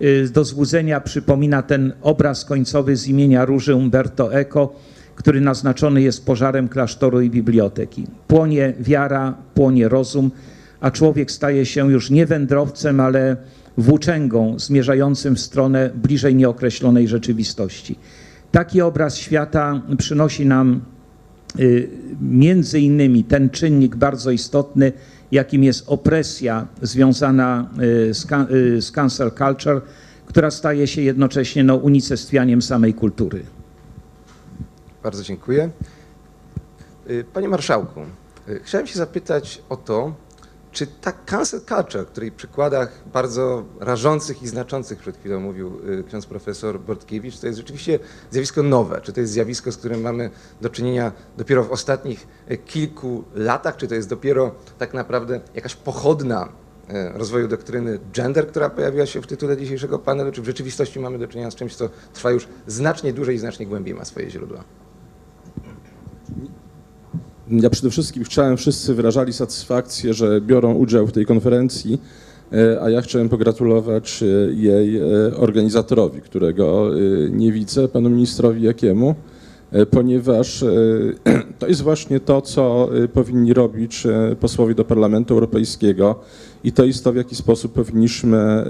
[0.02, 4.74] y, do złudzenia przypomina ten obraz końcowy z imienia Róży Umberto Eco,
[5.20, 8.08] który naznaczony jest pożarem klasztoru i biblioteki.
[8.28, 10.32] Płonie wiara, płonie rozum,
[10.82, 13.38] a człowiek staje się już nie wędrowcem, ale
[13.78, 17.96] włóczęgą zmierzającym w stronę bliżej nieokreślonej rzeczywistości.
[18.52, 20.82] Taki obraz świata przynosi nam
[21.60, 21.90] y,
[22.22, 24.92] między innymi ten czynnik bardzo istotny,
[25.32, 27.70] jakim jest opresja związana
[28.10, 29.82] y, z, y, z cancel culture,
[30.26, 33.44] która staje się jednocześnie no, unicestwianiem samej kultury.
[35.10, 35.70] Bardzo dziękuję.
[37.10, 38.02] Y, Panie Marszałku,
[38.50, 40.14] y, chciałem się zapytać o to,
[40.72, 46.26] czy ta cancel culture, której przykładach bardzo rażących i znaczących przed chwilą mówił y, ksiądz
[46.26, 48.00] profesor Bortkiewicz, to jest rzeczywiście
[48.32, 49.02] zjawisko nowe?
[49.02, 50.30] Czy to jest zjawisko, z którym mamy
[50.62, 52.28] do czynienia dopiero w ostatnich
[52.66, 53.78] kilku latach?
[53.78, 56.50] Czy to jest dopiero tak naprawdę jakaś pochodna
[57.14, 60.32] rozwoju doktryny gender, która pojawiła się w tytule dzisiejszego panelu?
[60.32, 63.66] Czy w rzeczywistości mamy do czynienia z czymś, co trwa już znacznie dłużej i znacznie
[63.66, 64.64] głębiej ma swoje źródła?
[67.52, 72.02] Ja przede wszystkim chciałem, wszyscy wyrażali satysfakcję, że biorą udział w tej konferencji,
[72.54, 75.04] e, a ja chciałem pogratulować e, jej e,
[75.36, 76.90] organizatorowi, którego
[77.32, 79.16] nie widzę, panu ministrowi Jakiemu,
[79.92, 80.66] ponieważ
[81.60, 84.04] to jest właśnie to, co powinni robić
[84.40, 86.16] posłowie do Parlamentu Europejskiego
[86.64, 88.66] i to jest to, w jaki sposób powinniśmy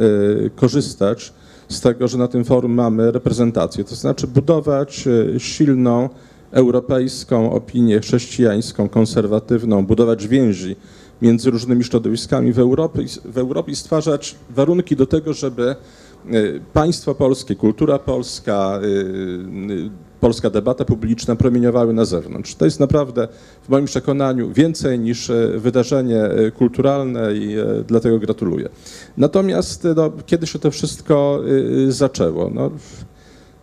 [0.56, 1.34] korzystać
[1.70, 6.10] z tego, że na tym forum mamy reprezentację, to znaczy budować silną,
[6.52, 10.76] europejską opinię chrześcijańską, konserwatywną, budować więzi
[11.22, 15.76] między różnymi środowiskami w Europie, w Europie i stwarzać warunki do tego, żeby
[16.34, 22.56] y, państwo polskie, kultura polska, y, y, polska debata publiczna promieniowały na zewnątrz.
[22.56, 23.28] To jest naprawdę
[23.64, 27.56] w moim przekonaniu więcej niż wydarzenie kulturalne i
[27.88, 28.70] dlatego gratuluję.
[29.18, 31.42] Natomiast no, kiedy się to wszystko
[31.90, 32.52] zaczęło?
[32.54, 32.72] No,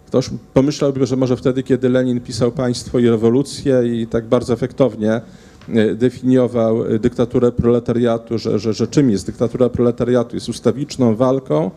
[0.07, 5.21] Ktoś pomyślałby, że może wtedy, kiedy Lenin pisał Państwo i rewolucję i tak bardzo efektownie
[5.69, 10.37] e, definiował e, dyktaturę proletariatu, że, że, że czym jest dyktatura proletariatu?
[10.37, 11.71] Jest ustawiczną walką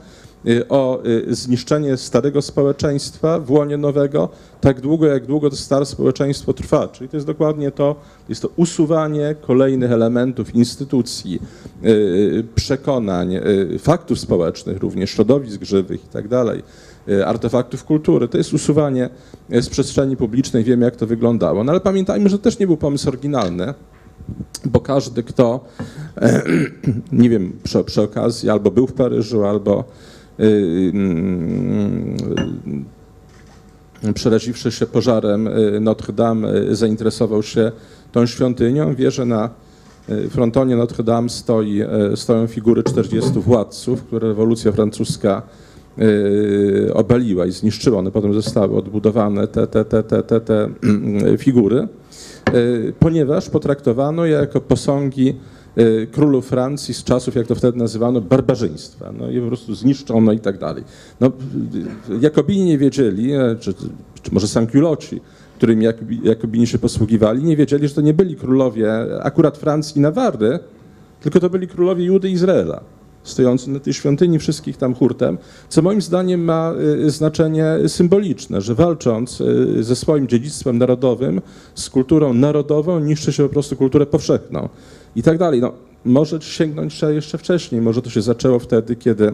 [0.47, 4.29] e, o zniszczenie starego społeczeństwa w łonie nowego,
[4.61, 6.87] tak długo, jak długo to stare społeczeństwo trwa.
[6.87, 7.95] Czyli to jest dokładnie to,
[8.29, 11.41] jest to usuwanie kolejnych elementów instytucji,
[12.55, 13.39] przekonań,
[13.79, 16.63] faktów społecznych, również środowisk żywych i tak dalej,
[17.25, 18.27] artefaktów kultury.
[18.27, 19.09] To jest usuwanie
[19.49, 21.63] e, z przestrzeni publicznej, wiemy jak to wyglądało.
[21.63, 23.73] No ale pamiętajmy, że to też nie był pomysł oryginalny,
[24.65, 25.65] bo każdy, kto,
[26.17, 26.43] e,
[27.11, 29.83] nie wiem, przy, przy okazji albo był w Paryżu, albo
[30.39, 32.17] y, mm,
[34.13, 37.71] przeraziwszy się pożarem y, Notre Dame, y, zainteresował się
[38.11, 39.49] tą świątynią, wie, że na
[40.09, 41.81] y, frontonie Notre Dame stoi,
[42.13, 45.68] y, stoją figury 40 władców, które rewolucja francuska y,
[46.93, 47.99] obaliła i zniszczyła.
[47.99, 50.69] One potem zostały odbudowane, te, te, te, te, te, te
[51.37, 51.87] figury,
[52.53, 55.35] y, ponieważ potraktowano je jako posągi
[56.11, 59.11] królów Francji z czasów, jak to wtedy nazywano, barbarzyństwa.
[59.19, 60.83] No i po prostu zniszczono i tak dalej.
[61.19, 61.31] No,
[62.21, 63.73] Jakobini nie wiedzieli, e, czy,
[64.21, 65.21] czy może Sankiuloci,
[65.57, 70.01] którymi Jakobi- Jakobini się posługiwali, nie wiedzieli, że to nie byli królowie akurat Francji i
[70.01, 70.59] Nawary,
[71.21, 72.81] tylko to byli królowie Judy i Izraela,
[73.23, 75.37] stojący na tej świątyni wszystkich tam hurtem,
[75.69, 76.73] co moim zdaniem ma
[77.05, 81.41] y, znaczenie symboliczne, że walcząc y, ze swoim dziedzictwem narodowym,
[81.75, 84.69] z kulturą narodową, niszczy się po prostu kulturę powszechną
[85.15, 85.61] i tak dalej.
[85.61, 85.73] No,
[86.05, 89.33] może sięgnąć jeszcze wcześniej, może to się zaczęło wtedy, kiedy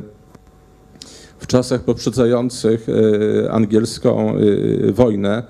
[1.39, 5.43] w czasach poprzedzających y, angielską y, wojnę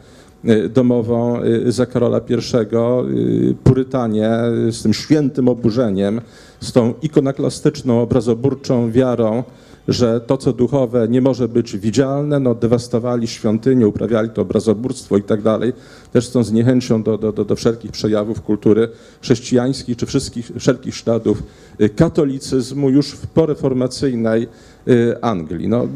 [0.45, 4.31] y, domową y, za Karola I, y, Purytanie
[4.67, 6.21] y, z tym świętym oburzeniem,
[6.65, 9.43] z tą ikonoklastyczną, obrazoburczą wiarą,
[9.87, 15.23] że to, co duchowe, nie może być widzialne, no, dewastowali świątynię, uprawiali to obrazoburstwo i
[15.23, 15.73] tak dalej,
[16.13, 18.89] też z tą zniechęcią do, do, do, wszelkich przejawów kultury
[19.21, 21.43] chrześcijańskiej czy wszystkich, wszelkich śladów
[21.81, 24.47] y, katolicyzmu już w poreformacyjnej
[24.87, 25.67] y, Anglii.
[25.67, 25.87] No, y,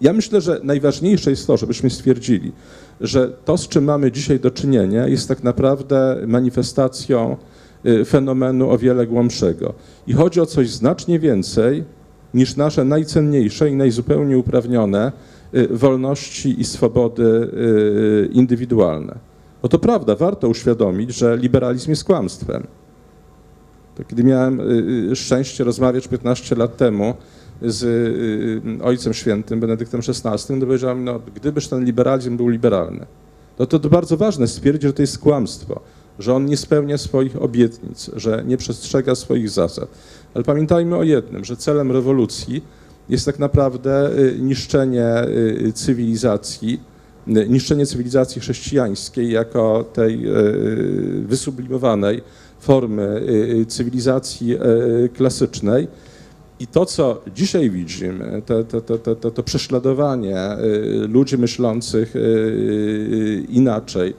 [0.00, 2.52] ja myślę, że najważniejsze jest to, żebyśmy stwierdzili,
[3.00, 7.36] że to, z czym mamy dzisiaj do czynienia, jest tak naprawdę manifestacją
[8.06, 9.74] fenomenu o wiele głębszego.
[10.06, 11.84] I chodzi o coś znacznie więcej
[12.34, 15.12] niż nasze najcenniejsze i najzupełniej uprawnione
[15.54, 19.18] y, wolności i swobody y, indywidualne.
[19.62, 22.66] Bo to prawda, warto uświadomić, że liberalizm jest kłamstwem.
[24.08, 24.64] Kiedy miałem y,
[25.12, 27.14] y, szczęście rozmawiać 15 lat temu
[27.62, 33.06] z y, Ojcem Świętym, Benedyktem XVI, to powiedział mi, no, gdybyż ten liberalizm był liberalny,
[33.58, 35.80] no to to bardzo ważne stwierdzić, że to jest kłamstwo,
[36.20, 39.88] że on nie spełnia swoich obietnic, że nie przestrzega swoich zasad.
[40.34, 42.62] Ale pamiętajmy o jednym, że celem rewolucji
[43.10, 46.80] jest tak naprawdę y, niszczenie y, cywilizacji,
[47.28, 50.26] y, niszczenie cywilizacji chrześcijańskiej jako tej
[51.22, 52.22] wysublimowanej
[52.60, 53.22] formy
[53.68, 54.58] cywilizacji
[55.14, 55.88] klasycznej.
[56.60, 60.38] I to, co dzisiaj widzimy, to, to, to, to, prześladowanie
[61.08, 62.14] ludzi myślących
[63.48, 64.14] inaczej,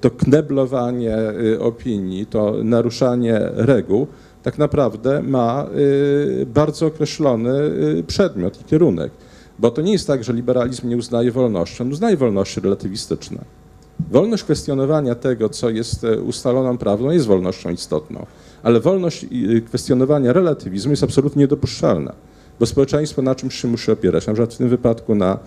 [0.00, 4.06] to kneblowanie y, opinii, to naruszanie reguł,
[4.42, 7.60] tak naprawdę ma y, bardzo określony
[7.98, 9.12] y, przedmiot i kierunek.
[9.58, 13.44] Bo to nie jest tak, że liberalizm nie uznaje wolności, on uznaje wolności relatywistyczne.
[14.10, 18.26] Wolność kwestionowania tego, co jest ustaloną prawdą, jest wolnością istotną,
[18.62, 19.26] ale wolność
[19.66, 22.12] kwestionowania relatywizmu jest absolutnie niedopuszczalna,
[22.60, 25.38] bo społeczeństwo na czymś się musi opierać, na przykład w tym wypadku na e,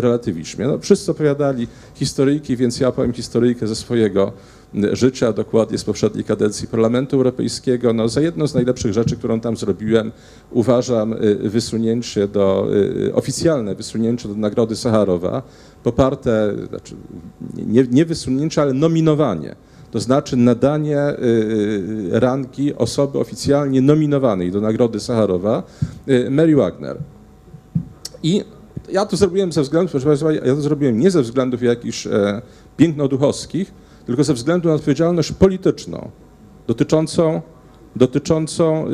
[0.00, 0.66] relatywizmie.
[0.66, 4.32] No, wszyscy opowiadali historyjki, więc ja opowiem historyjkę ze swojego
[4.74, 7.92] e, życia, dokładnie z poprzedniej kadencji Parlamentu Europejskiego.
[7.92, 10.12] No, za jedną z najlepszych rzeczy, którą tam zrobiłem,
[10.50, 12.68] uważam e, wysunięcie do,
[13.14, 15.42] oficjalne wysunięcie do Nagrody Sacharowa,
[15.82, 16.94] poparte, znaczy
[17.66, 19.54] nie, nie wysunięcie, ale nominowanie.
[19.94, 21.24] To znaczy nadanie y,
[22.14, 25.62] y, rangi osoby oficjalnie nominowanej do Nagrody Sacharowa,
[26.08, 26.96] y, Mary Wagner.
[28.22, 28.44] I
[28.92, 32.42] ja to zrobiłem ze względów, proszę Państwa, ja to zrobiłem nie ze względów jakichś e,
[32.76, 33.74] pięknoduchowskich,
[34.06, 36.10] tylko ze względu na odpowiedzialność polityczną
[36.66, 37.42] dotyczącą,
[37.96, 38.86] dotyczącą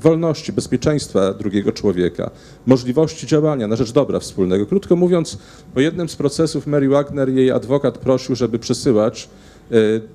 [0.00, 2.30] wolności, bezpieczeństwa drugiego człowieka,
[2.66, 4.66] możliwości działania na rzecz dobra wspólnego.
[4.66, 5.38] Krótko mówiąc,
[5.74, 9.28] po jednym z procesów Mary Wagner jej adwokat prosił, żeby przesyłać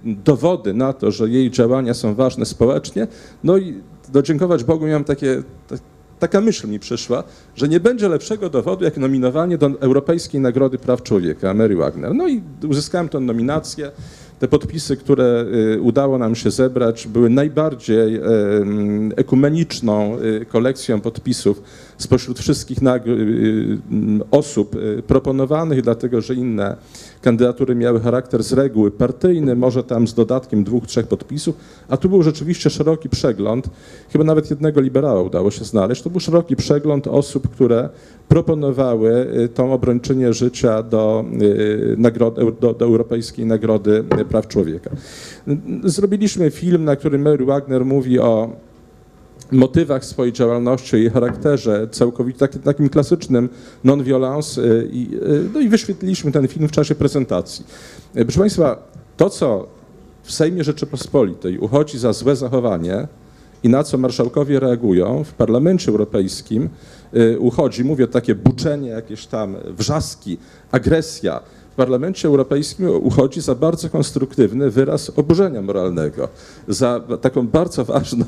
[0.04, 3.08] dowody na to, że jej działania są ważne społecznie.
[3.44, 5.76] No i do dziękować Bogu miałem takie, ta,
[6.20, 7.24] taka myśl mi przyszła,
[7.56, 12.16] że nie będzie lepszego dowodu jak nominowanie do Europejskiej Nagrody Praw Człowieka Mary Wagner.
[12.16, 13.92] No i uzyskałem tę nominację.
[14.40, 18.22] Te podpisy, które y, udało nam się zebrać, były najbardziej
[19.16, 21.62] ekumeniczną y, kolekcją podpisów
[22.02, 23.78] spośród wszystkich y, y,
[24.32, 26.78] osób y, proponowanych, dlatego że inne
[27.22, 31.56] kandydatury miały charakter z reguły partyjny, może tam z dodatkiem dwóch, trzech podpisów,
[31.90, 33.70] a tu był rzeczywiście szeroki przegląd,
[34.12, 37.90] chyba nawet jednego liberała udało się znaleźć, to był szeroki przegląd osób, które
[38.28, 44.90] proponowały y, tą obrończynię życia do, y, nagrody, do, do Europejskiej Nagrody Praw Człowieka.
[45.84, 48.50] Zrobiliśmy film, na którym Mary Wagner mówi o
[49.52, 53.50] motywach swojej działalności, jej charakterze, całkowicie tak, takim klasycznym
[53.84, 57.66] non-violence y, i, y, no i wyświetliliśmy ten film w czasie prezentacji.
[58.18, 59.68] Y, Proszę Państwa, to co
[60.24, 63.08] w Sejmie Rzeczypospolitej uchodzi za złe zachowanie
[63.64, 66.70] i na co marszałkowie reagują w Parlamencie Europejskim
[67.40, 70.38] uchodzi, mówię takie buczenie, jakieś tam wrzaski,
[70.72, 71.40] agresja,
[71.72, 76.28] w Parlamencie Europejskim uchodzi za bardzo konstruktywny wyraz oburzenia moralnego,
[76.68, 78.26] za taką bardzo ważną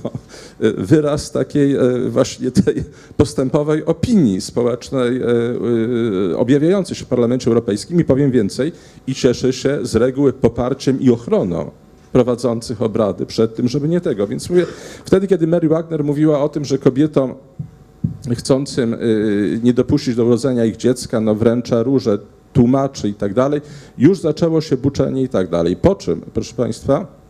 [0.64, 2.84] y, wyraz takiej y, właśnie tej
[3.18, 5.22] postępowej opinii społecznej
[6.32, 8.72] y, objawiającej się w Parlamencie Europejskim i powiem więcej,
[9.08, 11.72] i cieszy się z reguły poparciem i ochroną
[12.12, 14.28] prowadzących obrady przed tym, żeby nie tego.
[14.28, 14.66] Więc mówię,
[15.06, 17.36] wtedy, kiedy Mary Wagner mówiła o tym, że kobietom
[18.36, 18.96] chcącym
[19.64, 22.18] nie dopuścić do urodzenia ich dziecka, no wręcza róże,
[22.54, 23.62] tłumaczy i tak dalej,
[23.98, 25.76] już zaczęło się buczenie i tak dalej.
[25.76, 27.24] Po czym, proszę Państwa,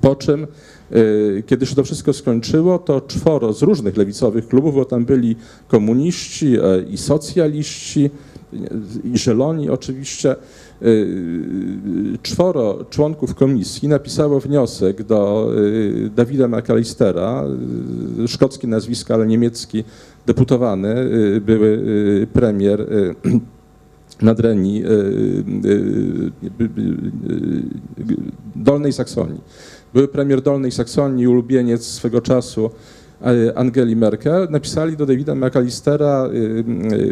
[0.00, 0.46] po czym,
[0.92, 5.36] y, kiedy się to wszystko skończyło, to czworo z różnych lewicowych klubów, bo tam byli
[5.68, 8.10] komuniści e, i socjaliści,
[9.04, 10.36] i zieloni oczywiście,
[10.82, 17.44] y, czworo członków komisji napisało wniosek do y, Dawida McAllistera,
[18.26, 19.84] szkockie nazwisko, ale niemiecki
[20.26, 20.94] deputowany,
[21.40, 22.86] były premier
[24.22, 24.88] Nadrenii, y,
[25.64, 26.32] y,
[28.00, 28.16] y,
[28.56, 29.40] Dolnej Saksonii.
[29.94, 32.70] Były premier Dolnej Saksonii, ulubieniec swego czasu
[33.54, 36.28] Angeli Merkel, napisali do Davida McAllistera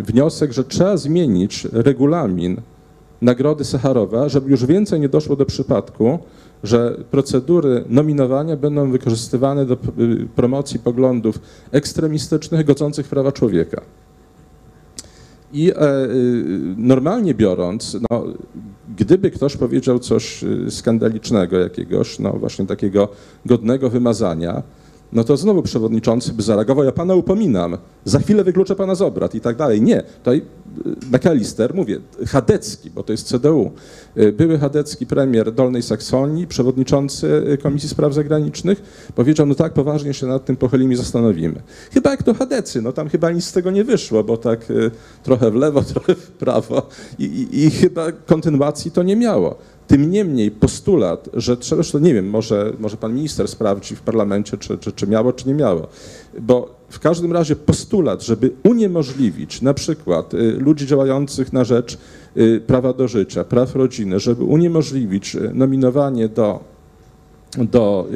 [0.03, 2.61] wniosek, że trzeba zmienić regulamin
[3.23, 6.19] Nagrody Sacharowa, żeby już więcej nie doszło do przypadku,
[6.63, 9.79] że procedury nominowania będą wykorzystywane do y,
[10.37, 11.41] promocji poglądów
[11.73, 13.81] ekstremistycznych godzących prawa człowieka.
[15.55, 18.25] I e, y, normalnie biorąc, no,
[18.97, 23.09] gdyby ktoś powiedział coś y, skandalicznego jakiegoś, no właśnie takiego
[23.47, 24.63] godnego wymazania,
[25.15, 29.35] no to znowu przewodniczący by zareagował, ja pana upominam, za chwilę wykluczę pana z obrad
[29.35, 29.83] i tak dalej.
[29.83, 30.43] Nie, tutaj
[30.87, 33.71] y, McAllister, mówię, chadecki, bo to jest CDU,
[34.17, 38.83] y, były chadecki premier Dolnej Saksonii, przewodniczący y, Komisji Spraw Zagranicznych,
[39.15, 41.63] powiedział, no tak, poważnie się nad tym pochylimy i zastanowimy.
[41.93, 44.73] Chyba jak to chadecy, no tam chyba nic z tego nie wyszło, bo tak
[45.23, 49.59] trochę w lewo, trochę w prawo i, i, i chyba kontynuacji to nie miało.
[49.87, 54.59] Tym niemniej postulat, że trzeba, zresztą nie wiem, może, może pan minister sprawdzi w parlamencie,
[54.59, 55.87] czy, czy, czy miało, czy nie miało,
[56.41, 61.99] bo w każdym razie postulat, żeby uniemożliwić na przykład y, ludzi działających na rzecz
[62.37, 66.75] y, prawa do życia, praw rodziny, żeby uniemożliwić y, nominowanie do
[67.59, 68.07] do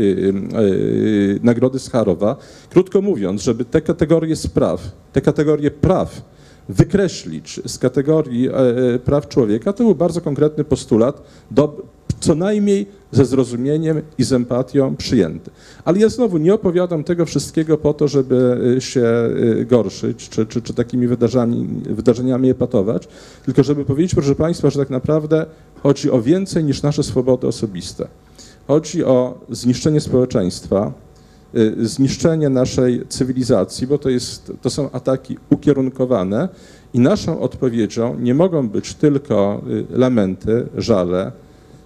[1.42, 2.37] Nagrody Scharowa.
[2.70, 6.22] Krótko mówiąc, żeby te kategorie spraw, te kategorie praw
[6.68, 11.83] wykreślić z kategorii e, e, praw człowieka, to był bardzo konkretny postulat, do,
[12.20, 15.50] co najmniej ze zrozumieniem i z empatią przyjęty.
[15.85, 19.04] Ale ja znowu nie opowiadam tego wszystkiego po to, żeby y, się
[19.66, 23.09] gorszyć, czy, czy, czy takimi wydarzeniami, wydarzeniami epatować,
[23.44, 25.46] tylko żeby powiedzieć, proszę Państwa, że tak naprawdę
[25.83, 28.09] chodzi o więcej niż nasze swobody osobiste.
[28.66, 30.92] Chodzi o zniszczenie społeczeństwa,
[31.83, 36.49] zniszczenie naszej cywilizacji, bo to, jest, to są ataki ukierunkowane
[36.95, 41.33] i naszą odpowiedzią nie mogą być tylko y, lamenty, żale.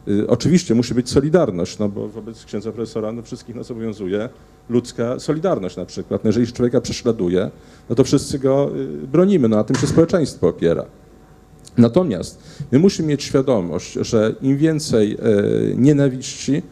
[0.08, 4.28] Y, Oczywiście musi być solidarność, no bo wobec księdza profesora no wszystkich nas obowiązuje
[4.68, 6.24] ludzka solidarność na przykład.
[6.24, 7.50] No jeżeli człowieka prześladuje,
[7.88, 8.70] no to wszyscy go
[9.12, 10.84] bronimy, no na tym się społeczeństwo opiera.
[11.78, 15.18] Natomiast my musimy mieć świadomość, że im więcej
[15.76, 16.62] nienawiści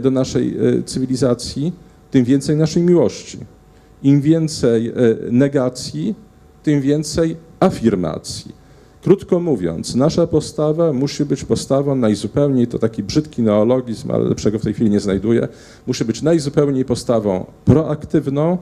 [0.00, 1.72] do naszej cywilizacji,
[2.12, 3.38] tym więcej naszej miłości.
[4.02, 4.92] Im więcej
[5.30, 6.14] negacji,
[6.62, 8.52] tym więcej afirmacji.
[9.02, 14.62] Krótko mówiąc, nasza postawa musi być postawą najzupełniej, to taki brzydki neologizm, ale lepszego w
[14.62, 15.48] tej chwili nie znajduję,
[15.86, 18.58] musi być najzupełniej postawą proaktywną,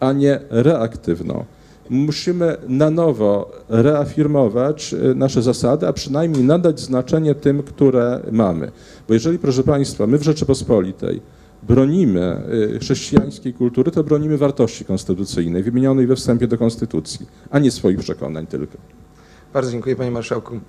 [0.00, 1.44] a nie reaktywną
[1.90, 8.70] musimy na nowo reafirmować e, nasze zasady, a przynajmniej nadać znaczenie tym, które mamy.
[9.08, 11.20] Bo jeżeli, proszę Państwa, my w Rzeczypospolitej
[11.62, 12.42] bronimy
[12.74, 17.98] e, chrześcijańskiej kultury, to bronimy wartości konstytucyjnej, wymienionej we wstępie do Konstytucji, a nie swoich
[17.98, 18.78] przekonań tylko.
[19.52, 20.60] Bardzo dziękuję panie marszałku.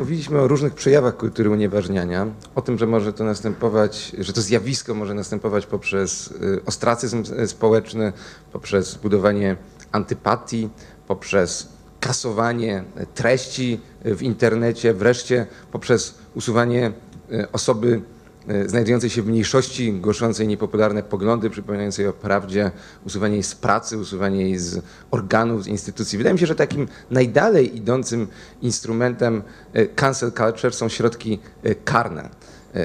[0.00, 4.94] Mówiliśmy o różnych przejawach kultury unieważniania, o tym, że może to następować, że to zjawisko
[4.94, 8.12] może następować poprzez y, ostracyzm y, społeczny,
[8.52, 9.56] poprzez budowanie
[9.92, 10.68] antypatii,
[11.08, 11.68] poprzez
[12.00, 12.84] kasowanie
[13.14, 16.92] treści w internecie, wreszcie poprzez usuwanie
[17.32, 18.02] y, osoby
[18.48, 22.70] E, znajdującej się w mniejszości, głoszącej niepopularne poglądy, przypominającej o prawdzie,
[23.06, 26.18] usuwanie jej z pracy, usuwanie jej z organów, z instytucji.
[26.18, 28.26] Wydaje mi się, że takim najdalej idącym
[28.62, 32.28] instrumentem e, cancel culture są środki e, karne.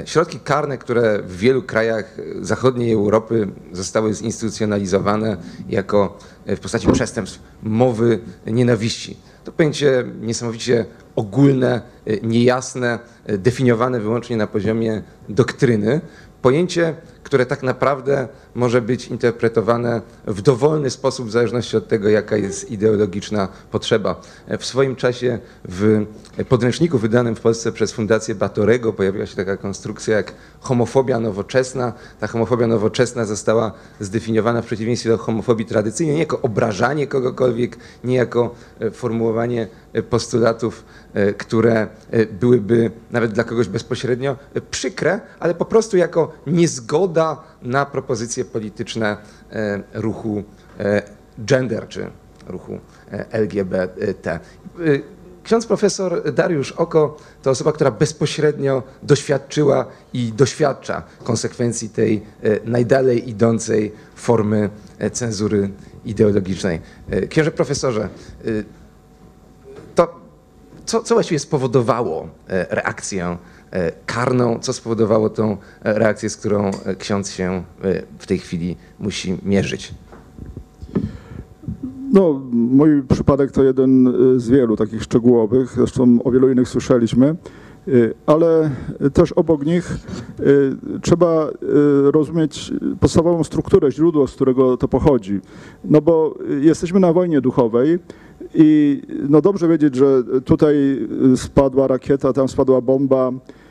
[0.05, 5.37] Środki karne, które w wielu krajach zachodniej Europy zostały zinstytucjonalizowane
[5.69, 9.17] jako w postaci przestępstw mowy nienawiści.
[9.43, 11.81] To pojęcie niesamowicie ogólne,
[12.23, 16.01] niejasne, definiowane wyłącznie na poziomie doktryny.
[16.41, 22.37] Pojęcie, które tak naprawdę może być interpretowane w dowolny sposób w zależności od tego, jaka
[22.37, 24.21] jest ideologiczna potrzeba.
[24.59, 26.05] W swoim czasie w
[26.49, 30.33] podręczniku wydanym w Polsce przez Fundację Batorego pojawiła się taka konstrukcja jak
[30.65, 31.93] homofobia nowoczesna.
[32.19, 38.15] Ta homofobia nowoczesna została zdefiniowana w przeciwieństwie do homofobii tradycyjnej nie jako obrażanie kogokolwiek, nie
[38.15, 41.87] jako e, formułowanie e, postulatów, e, które
[42.31, 44.35] byłyby nawet dla kogoś bezpośrednio
[44.71, 49.17] przykre, ale po prostu jako niezgoda na propozycje polityczne
[49.93, 50.43] ruchu
[51.39, 52.11] gender czy
[52.47, 52.79] ruchu
[53.31, 54.39] LGBT.
[55.45, 62.23] Ksiądz profesor Dariusz Oko to osoba, która bezpośrednio doświadczyła i doświadcza konsekwencji tej
[62.65, 64.69] najdalej idącej formy
[65.11, 65.69] cenzury
[66.05, 66.81] ideologicznej.
[67.29, 68.09] Księże profesorze,
[69.95, 70.19] to
[70.85, 72.29] co, co właściwie spowodowało
[72.69, 73.37] reakcję
[73.75, 75.57] E, karną, co spowodowało tą e,
[75.99, 77.63] reakcję, z którą e, ksiądz się
[78.19, 79.93] w tej chwili musi mierzyć.
[82.15, 87.35] No, mój przypadek to jeden z wielu takich szczegółowych, zresztą o wielu innych słyszeliśmy,
[88.25, 88.71] ale
[89.13, 89.97] też obok nich
[91.01, 91.49] trzeba
[92.03, 95.39] rozumieć podstawową strukturę, źródło, z którego to pochodzi.
[95.83, 97.99] No bo jesteśmy na wojnie duchowej
[98.53, 100.75] i no dobrze wiedzieć, że tutaj
[101.35, 103.64] spadła rakieta, tam spadła bomba, Y,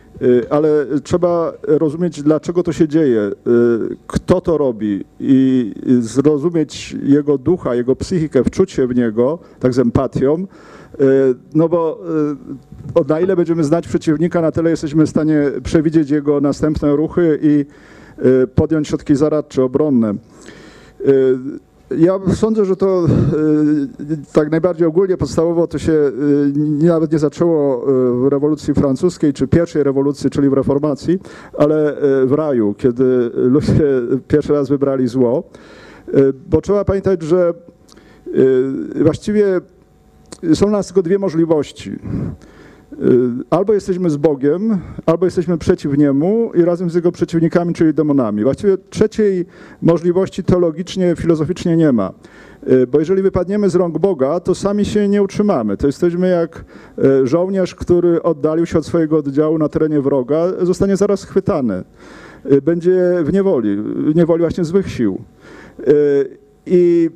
[0.50, 3.32] ale trzeba rozumieć, dlaczego to się dzieje, y,
[4.06, 5.04] kto to robi?
[5.20, 10.46] I zrozumieć jego ducha, jego psychikę, wczuć się w niego, tak z empatią,
[11.00, 11.04] y,
[11.54, 12.00] no bo
[13.08, 17.64] na ile będziemy znać przeciwnika, na tyle jesteśmy w stanie przewidzieć jego następne ruchy i
[18.54, 20.14] podjąć środki zaradcze, obronne.
[21.90, 26.12] Ja sądzę, że to y, tak najbardziej ogólnie, podstawowo to się y,
[26.86, 31.18] nawet nie zaczęło y, w rewolucji francuskiej, czy pierwszej rewolucji, czyli w reformacji,
[31.58, 35.44] ale w raju, kiedy ludzie pierwszy raz wybrali zło.
[36.50, 37.54] Bo trzeba pamiętać, że
[39.02, 39.60] Właściwie
[40.54, 41.98] są nas tylko dwie możliwości.
[43.02, 47.94] Y, Albo jesteśmy z Bogiem, albo jesteśmy przeciw Niemu i razem z Jego przeciwnikami, czyli
[47.94, 48.42] demonami.
[48.42, 49.46] Właściwie trzeciej
[49.82, 52.12] możliwości teologicznie, filozoficznie nie ma.
[52.68, 55.76] Y, Bo jeżeli wypadniemy z rąk Boga, to sami się nie utrzymamy.
[55.76, 56.64] To jesteśmy jak
[56.98, 61.84] y, żołnierz, który oddalił się od swojego oddziału na terenie wroga, zostanie zaraz schwytany.
[62.62, 65.20] Będzie w niewoli, w niewoli właśnie złych sił.
[66.66, 67.10] I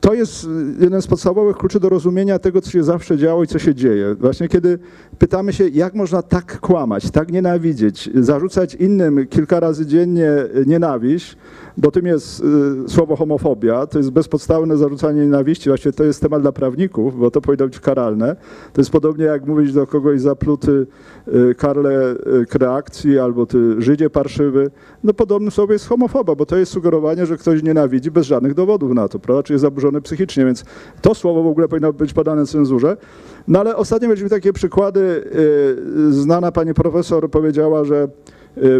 [0.00, 0.48] to jest
[0.80, 4.14] jeden z podstawowych kluczy do rozumienia tego, co się zawsze działo i co się dzieje.
[4.14, 4.78] Właśnie kiedy
[5.18, 10.30] pytamy się, jak można tak kłamać, tak nienawidzieć, zarzucać innym kilka razy dziennie
[10.66, 11.36] nienawiść,
[11.80, 12.42] bo tym jest
[12.86, 17.30] y, słowo homofobia, to jest bezpodstawne zarzucanie nienawiści, właściwie to jest temat dla prawników, bo
[17.30, 18.36] to powinno być karalne.
[18.72, 20.86] To jest podobnie jak mówić do kogoś zapluty
[21.28, 24.70] y, Karle y, kreakcji albo ty Żydzie parszywy.
[25.04, 28.94] No podobnym słowo jest homofoba, bo to jest sugerowanie, że ktoś nienawidzi bez żadnych dowodów
[28.94, 29.42] na to, prawda?
[29.42, 30.64] Czy jest zaburzony psychicznie, więc
[31.00, 32.96] to słowo w ogóle powinno być podane cenzurze.
[33.48, 35.30] No ale ostatnio mieliśmy takie przykłady.
[36.10, 38.08] Znana pani profesor powiedziała, że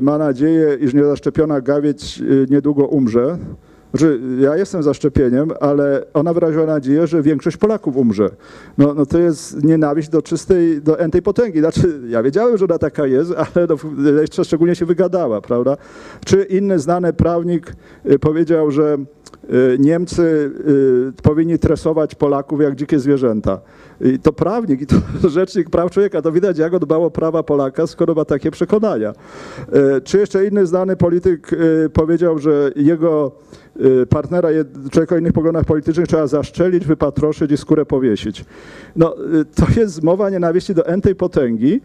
[0.02, 3.38] ma nadzieję, iż niezaszczepiona gawieć y, niedługo umrze.
[3.90, 8.30] Znaczy, ja jestem za szczepieniem, ale ona wyraziła nadzieję, że większość Polaków umrze.
[8.78, 11.58] No, no to jest nienawiść do czystej, do entej potęgi.
[11.60, 13.76] Znaczy, ja wiedziałem, że ona taka jest, ale no,
[14.20, 15.76] jeszcze szczególnie się wygadała, prawda?
[16.24, 17.76] Czy inny znany prawnik
[18.10, 18.98] y, powiedział, że
[19.44, 20.22] y, Niemcy
[21.18, 23.60] y, powinni tresować Polaków jak dzikie zwierzęta.
[24.00, 24.96] I to prawnik, i to
[25.28, 29.12] rzecznik praw człowieka, to widać, jak on o prawa Polaka, skoro ma takie przekonania.
[30.04, 31.50] Czy jeszcze inny znany polityk
[31.92, 33.32] powiedział, że jego
[34.08, 38.44] partnera, jed- człowieka o innych poglądach politycznych trzeba zaszczelić, wypatroszyć i skórę powiesić.
[38.96, 41.80] No, e, to jest mowa nienawiści do entej potęgi.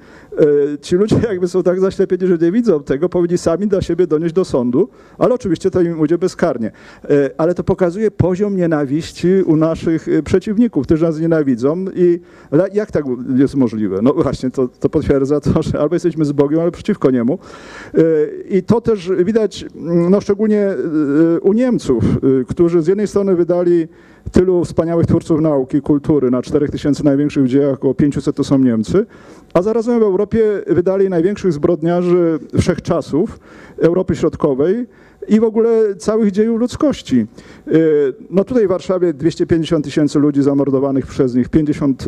[0.74, 4.08] E, Ci ludzie jakby są tak zaślepieni, że nie widzą tego, powinni sami dla siebie
[4.08, 6.72] donieść do sądu, ale oczywiście to im ujdzie bezkarnie.
[7.38, 12.20] Ale to pokazuje poziom nienawiści u naszych przeciwników, którzy nas nienawidzą i
[12.74, 14.00] jak tak jest możliwe?
[14.02, 17.40] No właśnie, to, to potwierdza to, że albo jesteśmy z Bogiem, albo przeciwko Niemu.
[18.50, 20.68] I to też widać, mm, no szczególnie
[21.42, 23.88] u Niemców, e, którzy z jednej strony wydali
[24.32, 29.06] tylu wspaniałych twórców nauki, kultury, na 4000 największych dziełach, około 500 to są Niemcy,
[29.54, 33.40] a zarazem w Europie wydali największych zbrodniarzy wszechczasów,
[33.78, 34.86] Europy Środkowej
[35.28, 37.28] i w ogóle całych dziejów ludzkości.
[37.68, 42.08] Y, No tutaj w Warszawie 250 tysięcy ludzi zamordowanych przez nich, 50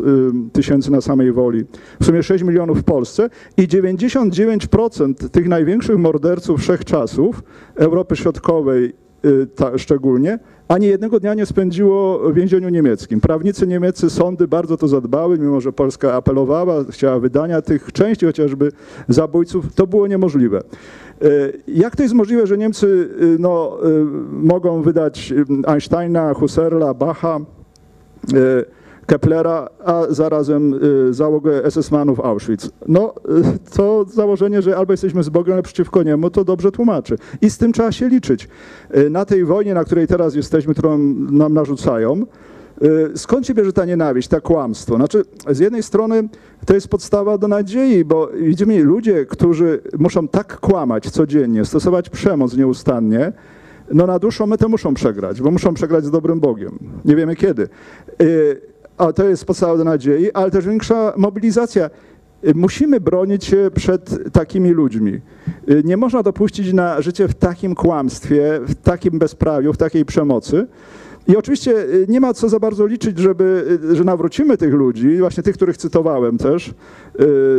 [0.52, 1.64] tysięcy na samej woli,
[2.00, 7.42] w sumie 6 milionów w Polsce i 99% tych największych morderców wszechczasów,
[7.76, 9.07] Europy Środkowej y,
[9.54, 10.38] ta, szczególnie,
[10.68, 13.20] ani jednego dnia nie spędziło w więzieniu niemieckim.
[13.20, 18.72] Prawnicy niemieccy, sądy bardzo to zadbały, mimo że Polska apelowała, chciała wydania tych części chociażby
[19.08, 20.58] zabójców, to było niemożliwe.
[20.58, 21.24] E,
[21.68, 22.86] Jak to jest możliwe, że Niemcy
[23.22, 27.38] y, no, y, mogą wydać y, Einsteina, Husserla, Bacha,
[28.34, 28.77] y,
[29.08, 30.74] Keplera, a zarazem
[31.08, 32.70] y, załogę SS-manów Auschwitz.
[32.88, 33.14] No,
[33.74, 37.16] y, to założenie, że albo jesteśmy z Bogiem, ale przeciwko Niemu, to dobrze tłumaczy.
[37.42, 38.48] I z tym trzeba się liczyć.
[38.96, 40.98] Y, Na tej wojnie, na której teraz jesteśmy, którą
[41.30, 42.26] nam narzucają,
[43.14, 44.96] skąd się bierze ta nienawiść, to kłamstwo?
[44.96, 46.28] Znaczy, z jednej strony
[46.66, 52.56] to jest podstawa do nadziei, bo widzimy ludzie, którzy muszą tak kłamać codziennie, stosować przemoc
[52.56, 53.32] nieustannie,
[53.92, 56.78] no na dłuższą metę muszą przegrać, bo muszą przegrać z dobrym Bogiem.
[57.04, 57.68] Nie wiemy kiedy.
[58.98, 61.90] A to jest podstawa do nadziei, ale też większa mobilizacja.
[62.44, 65.20] Y, Musimy bronić się przed takimi ludźmi.
[65.70, 70.66] Y, Nie można dopuścić na życie w takim kłamstwie, w takim bezprawiu, w takiej przemocy.
[71.28, 75.18] I oczywiście y, nie ma co za bardzo liczyć, żeby, y, że nawrócimy tych ludzi,
[75.18, 76.72] właśnie tych, których cytowałem też, y,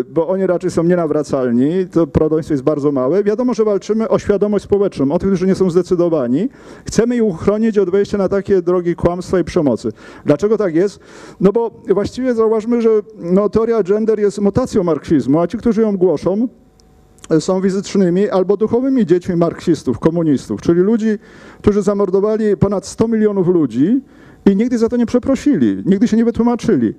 [0.09, 3.23] bo oni raczej są nienawracalni, to prawdopodobieństwo jest bardzo małe.
[3.23, 6.49] Wiadomo, że walczymy o świadomość społeczną, o tych, którzy nie są zdecydowani.
[6.85, 9.89] Chcemy ich uchronić od wejścia na takie drogi kłamstwa i przemocy.
[10.25, 10.99] Dlaczego tak jest?
[11.39, 12.89] No bo właściwie zauważmy, że
[13.19, 16.47] no, teoria gender jest mutacją marksizmu, a ci, którzy ją głoszą,
[17.39, 21.17] są fizycznymi albo duchowymi dziećmi marksistów, komunistów, czyli ludzi,
[21.61, 24.01] którzy zamordowali ponad 100 milionów ludzi
[24.45, 26.93] i nigdy za to nie przeprosili, nigdy się nie wytłumaczyli.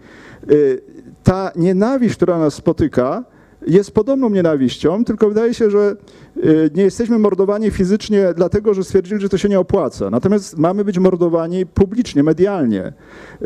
[0.51, 0.83] Y,
[1.23, 3.25] Ta nienawiść, która nas spotyka,
[3.66, 5.97] jest podobną nienawiścią, tylko wydaje się, że
[6.37, 10.11] y, nie jesteśmy mordowani fizycznie dlatego, że stwierdzili, że to się nie opłaca.
[10.11, 12.93] Natomiast mamy być mordowani publicznie, medialnie.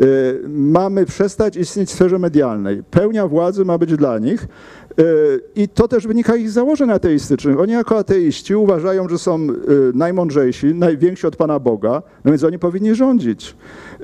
[0.01, 2.83] Y, Mamy przestać istnieć w sferze medialnej.
[2.91, 4.47] Pełnia władzy ma być dla nich.
[5.55, 7.59] I to też wynika ich z założeń ateistycznych.
[7.59, 9.53] Oni jako ateiści uważają, że są y,
[9.93, 13.55] najmądrzejsi, najwięksi od Pana Boga, no więc oni powinni rządzić.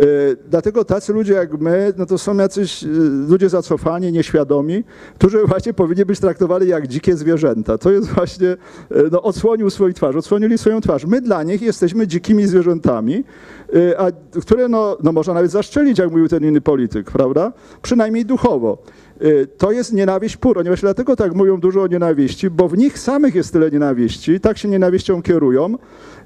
[0.01, 2.87] Y, Dlatego tacy ludzie jak my, no to są jacyś y,
[3.29, 4.83] ludzie zacofani, nieświadomi,
[5.15, 7.77] którzy właśnie powinni być traktowani jak dzikie zwierzęta.
[7.77, 8.57] To jest właśnie e,
[9.11, 11.05] no, odsłonił swoją twarz, odsłonili swoją twarz.
[11.05, 13.23] My dla nich jesteśmy dzikimi zwierzętami,
[13.75, 14.11] e, a,
[14.41, 17.53] które no, no, można nawet zaszczelić, jak mówił ten inny polityk, prawda?
[17.81, 18.77] Przynajmniej duchowo.
[19.22, 20.59] E, To jest nienawiść pura.
[20.59, 24.39] Oni właśnie dlatego tak mówią dużo o nienawiści, bo w nich samych jest tyle nienawiści,
[24.39, 25.76] tak się nienawiścią kierują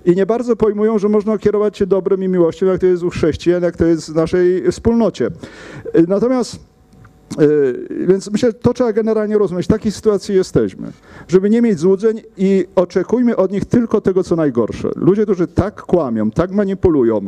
[0.06, 3.10] i nie bardzo pojmują, że można kierować się dobrem i miłością, jak to jest u
[3.10, 5.28] chrześcijan, jak to jest w naszej wspólnocie.
[5.94, 6.60] E, Natomiast
[7.40, 9.66] Yy, Więc myślę, że to trzeba generalnie rozumieć.
[9.66, 10.92] W takiej sytuacji jesteśmy.
[11.28, 14.90] Żeby nie mieć złudzeń i oczekujmy od nich tylko tego, co najgorsze.
[14.96, 17.22] Ludzie, którzy tak kłamią, tak manipulują,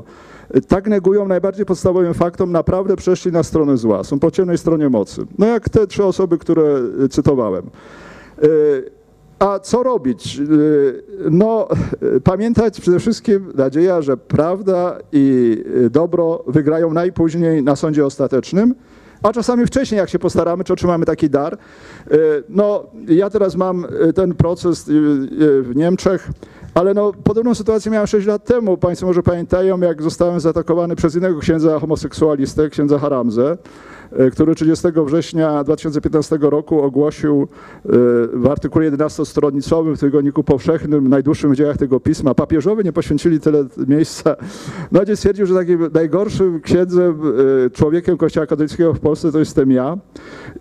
[0.68, 4.04] tak negują najbardziej podstawowym faktom, naprawdę przeszli na stronę zła.
[4.04, 5.22] Są po ciemnej stronie mocy.
[5.38, 7.70] No jak te trzy osoby, które yy, cytowałem.
[8.42, 8.50] Yy,
[9.40, 10.36] A co robić?
[10.36, 11.68] Yy, No,
[12.24, 15.58] pamiętać przede wszystkim nadzieja, że prawda i
[15.92, 18.74] dobro wygrają najpóźniej na sądzie ostatecznym
[19.24, 21.54] a czasami wcześniej, jak się postaramy, czy otrzymamy taki dar.
[21.54, 21.58] E,
[22.50, 26.30] No, ja teraz mam e, ten proces e, e, w Niemczech,
[26.78, 28.78] ale no, podobną sytuację miałem 6 lat temu.
[28.78, 34.88] Państwo może pamiętają, jak zostałem zaatakowany przez innego księdza homoseksualistę, księdza Haramzę, e, który 30
[35.06, 37.48] września 2015 roku ogłosił e,
[38.34, 43.66] w artykule 11-stronicowym w Tygodniku Powszechnym, najdłuższym w dziejach tego pisma, papieżowie nie poświęcili tyle
[43.88, 44.36] miejsca,
[44.92, 47.22] no gdzie stwierdził, że takim najgorszym księdzem,
[47.66, 49.98] e, człowiekiem Kościoła katolickiego w Polsce to jestem ja.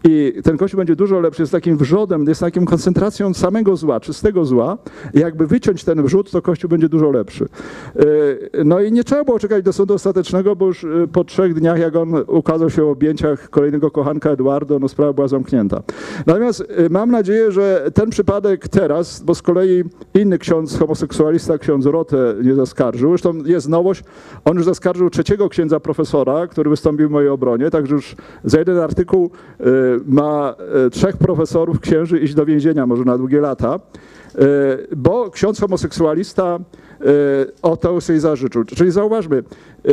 [0.04, 4.44] I ten Kościół będzie dużo lepszy, jest takim wrzodem, jest takim koncentracją samego zła, czystego
[4.44, 4.78] zła.
[5.14, 7.48] I jakby wyciąć ten wrzód, to Kościół będzie dużo lepszy.
[8.54, 11.54] E, No i nie trzeba było czekać do sądu ostatecznego, bo już e, po trzech
[11.54, 15.82] dniach, jak on ukazał się w objęciach kolejnego kochanka Eduardo, no sprawa była zamknięta.
[16.26, 19.84] Natomiast e, mam nadzieję, że ten przypadek teraz, bo z kolei
[20.14, 24.04] inny ksiądz homoseksualista, ksiądz Rotę nie zaskarżył, zresztą jest nowość,
[24.44, 28.78] on już zaskarżył trzeciego księdza profesora, który wystąpił w mojej obronie, także już za jeden
[28.78, 29.30] artykuł
[29.60, 29.64] e,
[30.06, 30.54] ma
[30.86, 33.80] e, trzech profesorów księży iść do więzienia, może na długie lata.
[34.96, 36.58] Bo ksiądz homoseksualista
[37.00, 37.06] e,
[37.62, 38.64] o to sobie zażyczył.
[38.64, 39.90] Czyli zauważmy, e,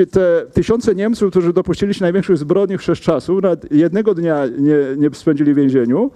[0.00, 5.10] e, te tysiące Niemców, którzy dopuścili się największych zbrodni wszechczasów, nawet jednego dnia nie, nie
[5.14, 6.10] spędzili w więzieniu.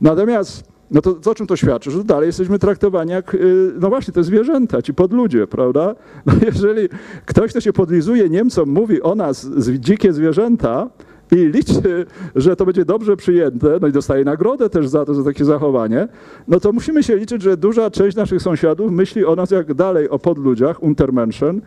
[0.00, 1.90] Natomiast no to, to o czym to świadczy?
[1.90, 3.36] Że dalej jesteśmy traktowani jak,
[3.80, 5.94] no właśnie, te zwierzęta, ci podludzie, prawda?
[6.26, 6.88] No jeżeli
[7.24, 10.88] ktoś, kto się podlizuje Niemcom, mówi o nas dzikie zwierzęta,
[11.32, 15.24] i liczy, że to będzie dobrze przyjęte, no i dostaje nagrodę też za to, za
[15.24, 16.08] takie zachowanie,
[16.48, 20.08] no to musimy się liczyć, że duża część naszych sąsiadów myśli o nas jak dalej
[20.10, 21.60] o podludziach, Untermenschen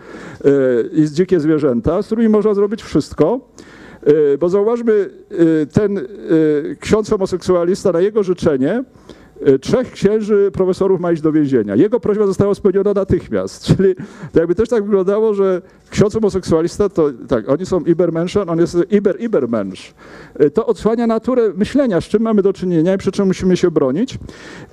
[0.43, 3.39] yy, i dzikie zwierzęta, z którymi można zrobić wszystko.
[4.05, 5.99] Yy, Bo zauważmy, yy, ten
[6.79, 8.83] ksiądz homoseksualista na jego życzenie
[9.61, 11.75] trzech księży profesorów ma iść do więzienia.
[11.75, 13.63] Jego prośba została spełniona natychmiast.
[13.67, 13.95] Czyli
[14.33, 18.77] to jakby też tak wyglądało, że ksiądz homoseksualista to tak, oni są Ibermenschen, on jest
[18.91, 19.93] Iber Ibermensch.
[20.53, 24.17] To odsłania naturę myślenia, z czym mamy do czynienia i przy czym musimy się bronić.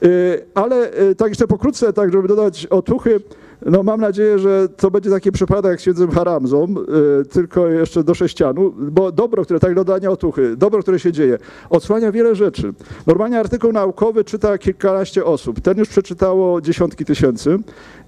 [0.04, 3.20] Y, Ale y, tak jeszcze pokrótce, tak żeby dodać otuchy,
[3.66, 6.74] no mam nadzieję, że to będzie taki przypadek jak z Haramzą,
[7.20, 11.38] y, tylko jeszcze do sześcianu, bo dobro, które, tak dodania otuchy, dobro, które się dzieje,
[11.70, 12.72] odsłania wiele rzeczy.
[13.06, 17.58] Normalnie artykuł naukowy czyta kilkanaście osób, ten już przeczytało dziesiątki tysięcy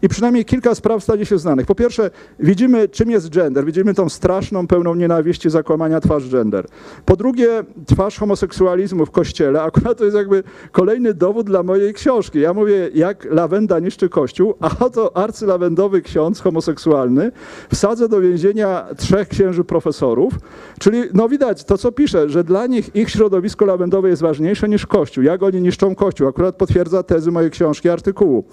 [0.02, 1.66] i przynajmniej kilka spraw stanie się znanych.
[1.66, 6.66] Po pierwsze, widzimy czym jest gender, widzimy tą straszną, pełną nienawiści, zakłamania twarz gender.
[7.04, 10.42] Po drugie, twarz homoseksualizmu w kościele, akurat to jest jakby
[10.72, 12.40] kolejny dowód dla mojej książki.
[12.40, 17.32] Ja mówię, jak lawenda niszczy kościół, a oto arcylawendowy ksiądz homoseksualny
[17.72, 20.32] wsadza do więzienia trzech księży profesorów,
[20.78, 24.86] czyli no widać to, co pisze, że dla nich ich środowisko lawendowe jest ważniejsze niż
[24.86, 25.24] kościół.
[25.24, 28.44] Jak oni niszczą kościół, akurat potwierdza tezy mojej książki, artykułu.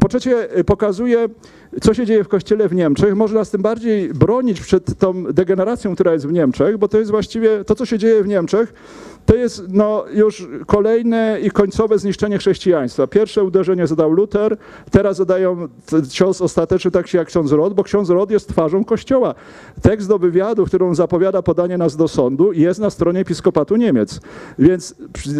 [0.00, 0.48] Po trzecie,
[0.82, 1.28] pokazuje,
[1.82, 3.14] co się dzieje w kościele w Niemczech.
[3.14, 7.10] Może nas tym bardziej bronić przed tą degeneracją, która jest w Niemczech, bo to jest
[7.10, 8.72] właściwie to, co się dzieje w Niemczech,
[9.26, 13.06] to jest no, już kolejne i końcowe zniszczenie chrześcijaństwa.
[13.06, 14.56] Pierwsze uderzenie zadał Luter,
[14.90, 15.68] teraz zadają
[16.10, 19.34] cios ostateczny tak jak ksiądz Rod, bo ksiądz Rod jest twarzą Kościoła.
[19.82, 24.20] Tekst do wywiadu, którą zapowiada podanie nas do sądu, jest na stronie episkopatu Niemiec.
[24.58, 24.94] Więc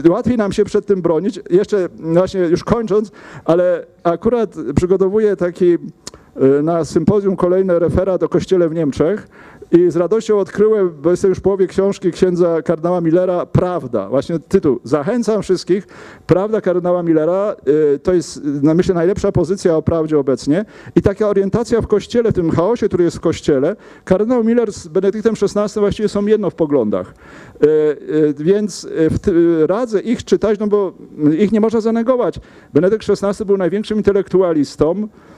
[0.08, 1.40] łatwiej nam się przed tym bronić.
[1.50, 3.10] Jeszcze właśnie już kończąc,
[3.44, 9.28] ale akurat przygotowuję taki y, na sympozjum kolejny referat o kościele w Niemczech
[9.72, 14.08] i z radością odkryłem, bo jestem już w połowie książki księdza kardynała Millera, Prawda.
[14.08, 14.80] Właśnie tytuł.
[14.84, 15.86] Zachęcam wszystkich.
[16.26, 17.56] Prawda kardynała Millera
[17.94, 20.64] y, to jest, na myślę, najlepsza pozycja o prawdzie obecnie.
[20.96, 23.76] I taka orientacja w kościele, w tym chaosie, który jest w kościele.
[24.04, 27.14] Kardynał Miller z Benedyktem XVI właściwie są jedno w poglądach.
[27.62, 30.92] Y, y, Więc y, radzę ich czytać, no bo
[31.38, 32.40] ich nie można zanegować.
[32.74, 35.31] Benedykt XVI był największym intelektualistą, y,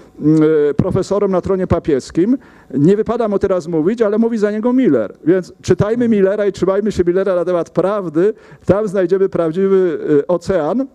[0.77, 2.39] profesorem na tronie papieskim.
[2.75, 5.15] Nie wypada mu teraz mówić, ale mówi za niego Miller.
[5.25, 8.35] Więc czytajmy Millera i trzymajmy się Millera na temat prawdy.
[8.67, 10.87] Tam znajdziemy prawdziwy y, ocean.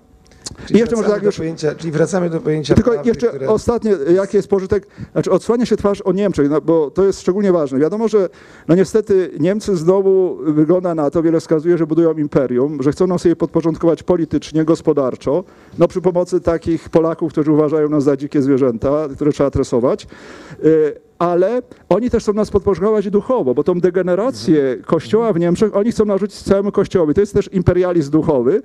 [0.65, 3.49] Czyli jeszcze może tak do już- Pojęcia, czyli wracamy do pojęcia Tylko prawdy, jeszcze które...
[3.49, 7.51] ostatnie, jaki jest pożytek, znaczy odsłania się twarz o Niemczech, no, bo to jest szczególnie
[7.51, 7.79] ważne.
[7.79, 8.29] Wiadomo, że
[8.67, 13.19] no niestety Niemcy znowu wygląda na to, wiele wskazuje, że budują imperium, że chcą nam
[13.19, 15.43] sobie podporządkować politycznie, gospodarczo,
[15.77, 20.07] no przy pomocy takich Polaków, którzy uważają nas za dzikie zwierzęta, które trzeba tresować.
[21.19, 26.05] Ale oni też chcą nas podporządkować duchowo, bo tą degenerację kościoła w Niemczech oni chcą
[26.05, 27.13] narzucić całemu kościołowi.
[27.13, 28.61] To jest też imperializm duchowy,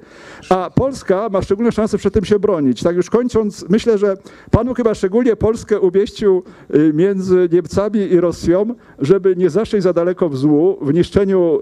[0.48, 2.82] a Polska ma szczególne szanse przed tym się bronić.
[2.82, 4.16] Tak już kończąc, myślę, że
[4.50, 6.42] Panu chyba szczególnie Polskę umieścił
[6.74, 11.58] y, między Niemcami i Rosją, żeby nie zaszli za daleko w złu, w niszczeniu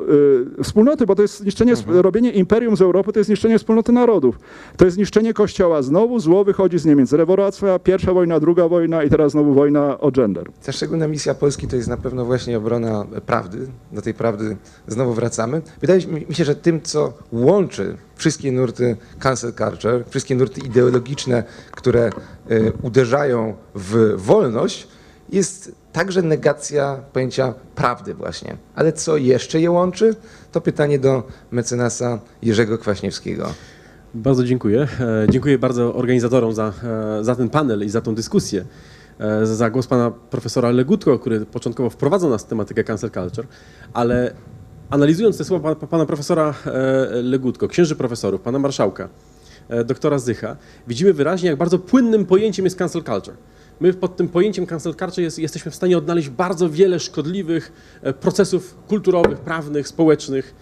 [0.59, 4.38] y, wspólnoty, bo to jest niszczenie, robienie imperium z Europy, to jest niszczenie wspólnoty narodów.
[4.76, 5.82] To jest niszczenie Kościoła.
[5.82, 7.12] Znowu zło wychodzi z Niemiec.
[7.12, 10.51] Rewolucja, pierwsza wojna, druga wojna i teraz znowu wojna o gender.
[10.66, 13.66] Ta szczególna misja Polski to jest na pewno właśnie obrona prawdy.
[13.93, 14.57] Do tej prawdy
[14.89, 15.62] znowu wracamy.
[15.80, 22.11] Wydaje mi się, że tym, co łączy wszystkie nurty cancel culture, wszystkie nurty ideologiczne, które
[22.51, 24.89] y, uderzają w wolność,
[25.30, 28.57] jest także negacja pojęcia prawdy właśnie.
[28.74, 30.16] Ale co jeszcze je łączy?
[30.53, 33.49] To pytanie do mecenasa Jerzego Kwaśniewskiego.
[34.14, 34.89] Bardzo dziękuję.
[35.01, 36.72] E, Dziękuję bardzo organizatorom za,
[37.20, 38.64] e, za ten panel i za tą dyskusję.
[39.18, 43.46] E, Za głos pana profesora Legutko, który początkowo wprowadzał nas w tematykę cancel culture,
[43.92, 44.34] ale
[44.90, 46.72] analizując te słowa pana, profesora e,
[47.22, 49.08] Legutko, księży profesorów, pana marszałka,
[49.68, 50.56] e, doktora Zycha,
[50.88, 53.34] widzimy wyraźnie, jak bardzo płynnym pojęciem jest cancel culture.
[53.80, 57.72] My pod tym pojęciem cancel culture jest, jesteśmy w stanie odnaleźć bardzo wiele szkodliwych
[58.20, 60.54] procesów kulturowych, prawnych, społecznych.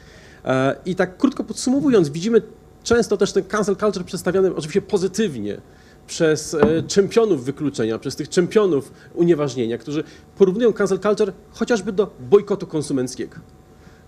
[0.86, 2.42] I tak krótko podsumowując, widzimy
[2.82, 5.60] często też ten cancel culture przedstawiany oczywiście pozytywnie
[6.06, 10.04] przez e, czempionów wykluczenia, przez tych czempionów unieważnienia, którzy
[10.38, 13.36] porównują cancel culture chociażby do bojkotu konsumenckiego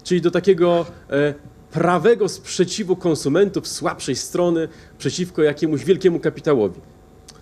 [0.02, 1.34] czyli do takiego e,
[1.70, 4.68] prawego sprzeciwu konsumentów słabszej strony
[4.98, 6.80] przeciwko jakiemuś wielkiemu kapitałowi.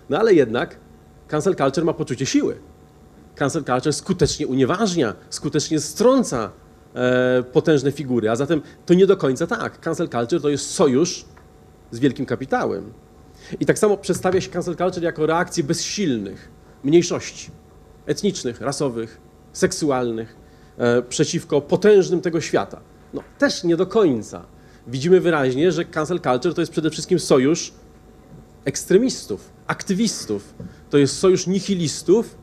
[0.09, 0.75] No ale jednak
[1.27, 2.57] cancel culture ma poczucie siły.
[3.35, 6.51] Cancel culture skutecznie unieważnia, skutecznie strąca
[6.95, 9.79] e, potężne figury, a zatem to nie do końca tak.
[9.79, 11.25] Cancel culture to jest sojusz
[11.91, 12.93] z wielkim kapitałem.
[13.59, 16.49] I tak samo przedstawia się cancel culture jako reakcję bezsilnych
[16.83, 17.51] mniejszości
[18.05, 19.21] etnicznych, rasowych,
[19.53, 20.35] seksualnych
[20.77, 22.81] e, przeciwko potężnym tego świata.
[23.13, 24.45] No też nie do końca.
[24.87, 27.73] Widzimy wyraźnie, że cancel culture to jest przede wszystkim sojusz
[28.65, 30.53] ekstremistów, aktywistów.
[30.89, 32.37] To jest sojusz nihilistów,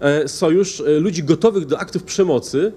[0.00, 2.72] e, sojusz e, ludzi gotowych do aktów przemocy,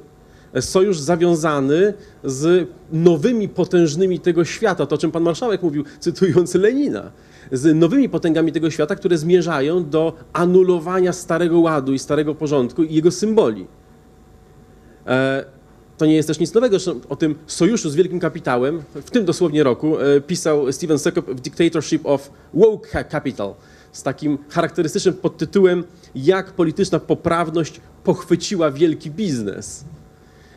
[0.54, 6.56] e, sojusz zawiązany z nowymi potężnymi tego świata, to o czym pan marszałek mówił, cytując
[6.56, 7.12] Lenina,
[7.52, 12.94] z nowymi potęgami tego świata, które zmierzają do anulowania starego ładu i starego porządku i
[12.94, 13.68] jego symboli.
[15.08, 15.46] E,
[15.98, 16.78] To nie jest też nic nowego,
[17.10, 21.40] o tym sojuszu z wielkim kapitałem w tym dosłownie roku e, pisał Steven Sekop w
[21.40, 23.54] Dictatorship of Woke Ca- Capital
[23.92, 25.84] z takim charakterystycznym podtytułem
[26.16, 29.86] Jak polityczna poprawność pochwyciła wielki biznes.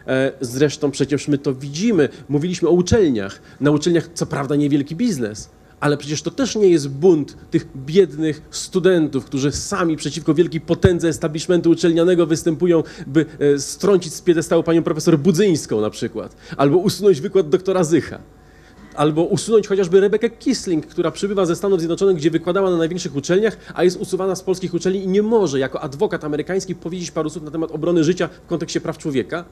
[0.07, 2.09] E, Zresztą przecież my to widzimy.
[2.29, 3.41] Mówiliśmy o uczelniach.
[3.61, 5.49] Na uczelniach co prawda niewielki biznes,
[5.81, 11.09] ale przecież to też nie jest bunt tych biednych studentów, którzy sami przeciwko wielkiej potędze
[11.09, 17.21] establishmentu uczelnianego występują, by e, strącić z piedestału panią profesor Budzyńską na przykład, albo usunąć
[17.21, 18.19] wykład doktora Zycha.
[18.95, 23.57] Albo usunąć chociażby Rebekę Kisling, która przybywa ze Stanów Zjednoczonych, gdzie wykładała na największych uczelniach,
[23.75, 27.45] a jest usuwana z polskich uczelni i nie może jako adwokat amerykański powiedzieć paru słów
[27.45, 29.45] na temat obrony życia w kontekście praw człowieka,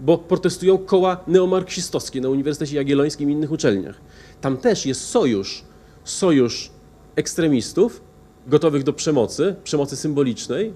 [0.00, 4.00] bo protestują koła neomarksistowskie na Uniwersytecie Jagiellońskim i innych uczelniach.
[4.40, 5.64] Tam też jest sojusz,
[6.04, 6.70] sojusz
[7.16, 8.02] ekstremistów
[8.46, 10.74] gotowych do przemocy, przemocy symbolicznej,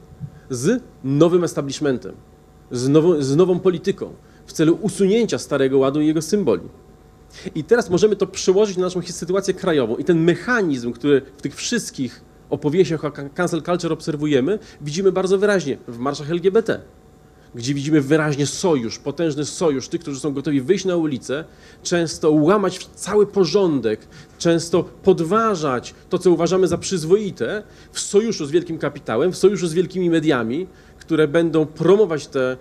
[0.51, 2.14] z nowym establishmentem,
[2.70, 4.12] z nową, z nową polityką
[4.47, 6.62] w celu usunięcia starego ładu i jego symboli.
[7.55, 11.55] I teraz możemy to przełożyć na naszą sytuację krajową i ten mechanizm, który w tych
[11.55, 12.20] wszystkich
[12.51, 16.81] opowieściach o can- cancel culture obserwujemy, widzimy bardzo wyraźnie w marszach LGBT,
[17.59, 21.44] gdzie widzimy wyraźnie sojusz, potężny sojusz tych, którzy są gotowi wyjść na ulicę,
[21.82, 24.00] często łamać cały porządek,
[24.38, 29.74] często podważać to, co uważamy za przyzwoite, w sojuszu z wielkim kapitałem, w sojuszu z
[29.74, 30.66] wielkimi mediami,
[31.09, 32.56] które będą promować te, e,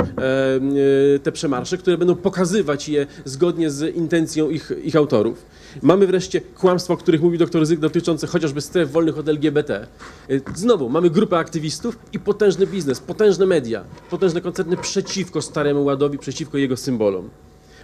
[1.15, 5.45] e, te przemarsze, które będą pokazywać je zgodnie z intencją ich, ich autorów.
[5.81, 9.87] Mamy wreszcie kłamstwa, o których mówił dr Zyk, dotyczące chociażby stref wolnych od LGBT.
[10.29, 16.17] E, Znowu, mamy grupę aktywistów i potężny biznes, potężne media, potężne koncerny przeciwko Staremu Ładowi,
[16.17, 17.29] przeciwko jego symbolom.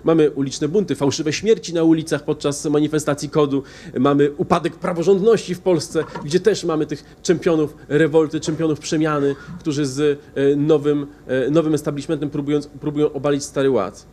[0.03, 3.63] Mamy uliczne bunty, fałszywe śmierci na ulicach podczas manifestacji kodu.
[3.99, 10.19] Mamy upadek praworządności w Polsce, gdzie też mamy tych czempionów rewolty, czempionów przemiany, którzy z
[10.35, 14.05] e, nowym, e, nowym establishmentem próbują, próbują obalić stary ład.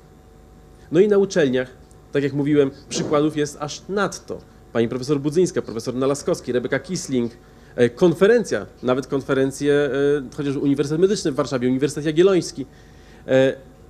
[0.93, 1.71] No i na uczelniach,
[2.13, 4.39] tak jak mówiłem, przykładów jest aż nadto.
[4.73, 7.33] pani profesor Budzyńska, profesor Nalaskowski, Rebeka Kisling,
[7.77, 9.91] e, konferencja, nawet konferencje,
[10.37, 12.67] chociaż Uniwersytet Medyczny w Warszawie, Uniwersytet Jagielloński,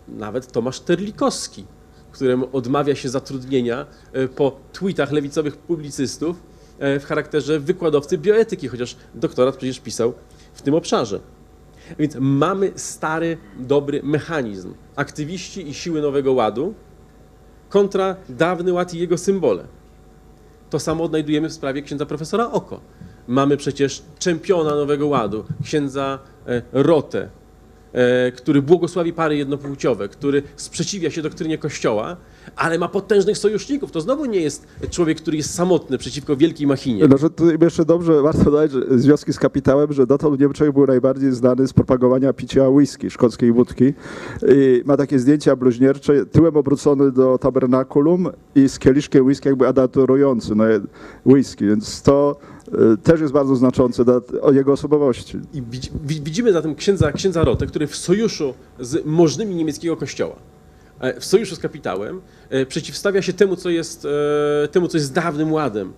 [0.09, 1.64] nawet Tomasz Terlikowski,
[2.12, 6.36] któremu odmawia się zatrudnienia e, po tweetach lewicowych publicystów
[6.78, 10.12] e, w charakterze wykładowcy bioetyki, chociaż doktorat przecież pisał
[10.52, 11.20] w tym obszarze.
[11.98, 14.74] Więc mamy stary, dobry mechanizm.
[14.96, 16.74] Aktywiści i siły Nowego Ładu
[17.68, 19.64] kontra dawny ład i jego symbole.
[20.70, 22.80] To samo odnajdujemy w sprawie księdza profesora Oko.
[23.28, 27.28] Mamy przecież czempiona Nowego Ładu, księdza e, Rotę,
[28.36, 32.16] który błogosławi pary jednopłciowe, który sprzeciwia się doktrynie Kościoła,
[32.57, 33.91] ale ma potężnych sojuszników.
[33.91, 37.09] To znowu nie jest człowiek, który jest samotny przeciwko wielkiej machinie.
[37.09, 41.32] No, że tu jeszcze dobrze warto dodać, związki z kapitałem, że dotąd Niemczech był najbardziej
[41.32, 43.95] znany z propagowania picia whisky, szkockiej wódki.
[44.49, 50.55] I ma takie zdjęcia bluźniercze, tyłem obrócony do tabernakulum i z kieliszkiem whisky jakby adaturujący
[50.55, 50.64] no,
[51.26, 52.36] whisky, więc to
[53.03, 55.39] też jest bardzo znaczące dla, o jego osobowości.
[55.53, 60.37] I widzi- wi- widzimy zatem księdza, księdza Rotę, który w sojuszu z możnymi niemieckiego kościoła,
[61.01, 64.07] e, w sojuszu z kapitałem, e, przeciwstawia się temu, co jest,
[64.64, 65.93] e, temu, co jest dawnym ładem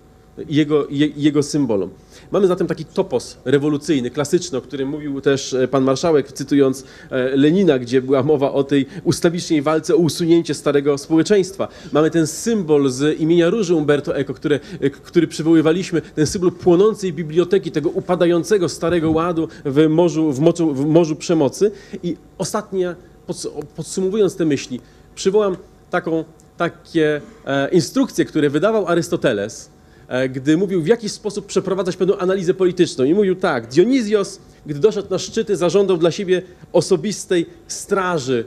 [0.49, 1.89] jego, je, jego symbolom.
[2.31, 7.37] Mamy zatem taki topos rewolucyjny, klasyczny, o którym mówił też e, pan marszałek, cytując e,
[7.37, 11.67] Lenina, gdzie była mowa o tej ustawicznej walce o usunięcie starego społeczeństwa.
[11.91, 17.13] Mamy ten symbol z imienia Róży Umberto Eco, które, e, który przywoływaliśmy, ten symbol płonącej
[17.13, 21.71] biblioteki, tego upadającego starego ładu w morzu, w morzu, w morzu przemocy.
[22.03, 22.95] I ostatnia,
[23.27, 24.81] pods- podsumowując te myśli,
[25.15, 25.57] przywołam
[25.89, 26.23] taką,
[26.57, 27.21] takie
[27.71, 29.69] instrukcje, które wydawał Arystoteles,
[30.29, 33.03] gdy mówił, w jaki sposób przeprowadzać pewną analizę polityczną.
[33.03, 36.41] I mówił tak, Dionizjos, gdy doszedł na szczyty, zażądał dla siebie
[36.73, 38.45] osobistej straży.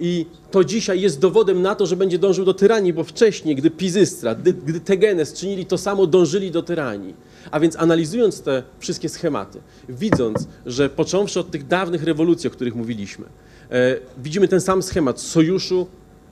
[0.00, 3.70] I to dzisiaj jest dowodem na to, że będzie dążył do tyranii, bo wcześniej, gdy
[3.70, 7.14] Pizystra, gdy, gdy Tegenes czynili to samo, dążyli do tyranii.
[7.50, 12.74] A więc analizując te wszystkie schematy, widząc, że począwszy od tych dawnych rewolucji, o których
[12.74, 13.24] mówiliśmy,
[13.70, 15.86] e, widzimy ten sam schemat sojuszu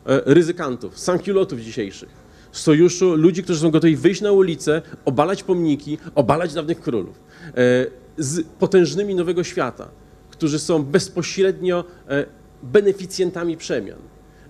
[0.07, 2.09] e, ryzykantów, sankiulotów dzisiejszych,
[2.53, 7.53] sojuszu ludzi, którzy są gotowi wyjść na ulicę, obalać pomniki, obalać dawnych królów, e,
[8.18, 9.88] z potężnymi nowego świata,
[10.30, 12.26] którzy są bezpośrednio e,
[12.62, 13.98] beneficjentami przemian.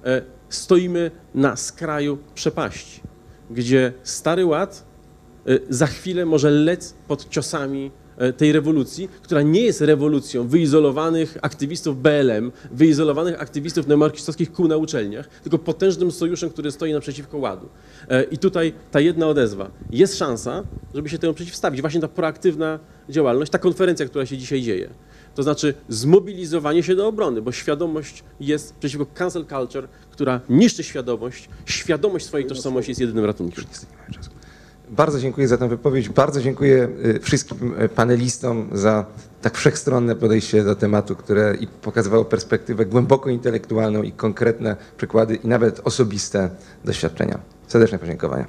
[0.05, 3.01] E, Stoimy na skraju przepaści,
[3.51, 4.84] gdzie Stary Ład
[5.68, 7.90] za chwilę może lec pod ciosami
[8.37, 15.29] tej rewolucji, która nie jest rewolucją wyizolowanych aktywistów BLM, wyizolowanych aktywistów neomarksistowskich kół na uczelniach,
[15.29, 17.68] tylko potężnym sojuszem, który stoi naprzeciwko ładu.
[18.09, 19.71] E, I tutaj ta jedna odezwa.
[19.91, 20.62] Jest szansa,
[20.95, 21.81] żeby się temu przeciwstawić.
[21.81, 24.91] Właśnie ta proaktywna działalność, ta konferencja, która się dzisiaj dzieje.
[25.35, 31.49] To znaczy zmobilizowanie się do obrony, bo świadomość jest przeciwko cancel culture, która niszczy świadomość.
[31.64, 33.64] Świadomość swojej tożsamości jest jedynym ratunkiem.
[33.68, 34.31] Niestety nie mamy czasu.
[34.91, 36.09] Bardzo dziękuję za tę wypowiedź.
[36.09, 39.07] Bardzo dziękuję y, wszystkim y, panelistom za
[39.43, 45.49] tak wszechstronne podejście do tematu, które i pokazywało perspektywę głęboko intelektualną i konkretne przykłady i
[45.49, 46.51] nawet osobiste
[46.84, 47.38] doświadczenia.
[47.68, 48.47] Serdeczne podziękowania.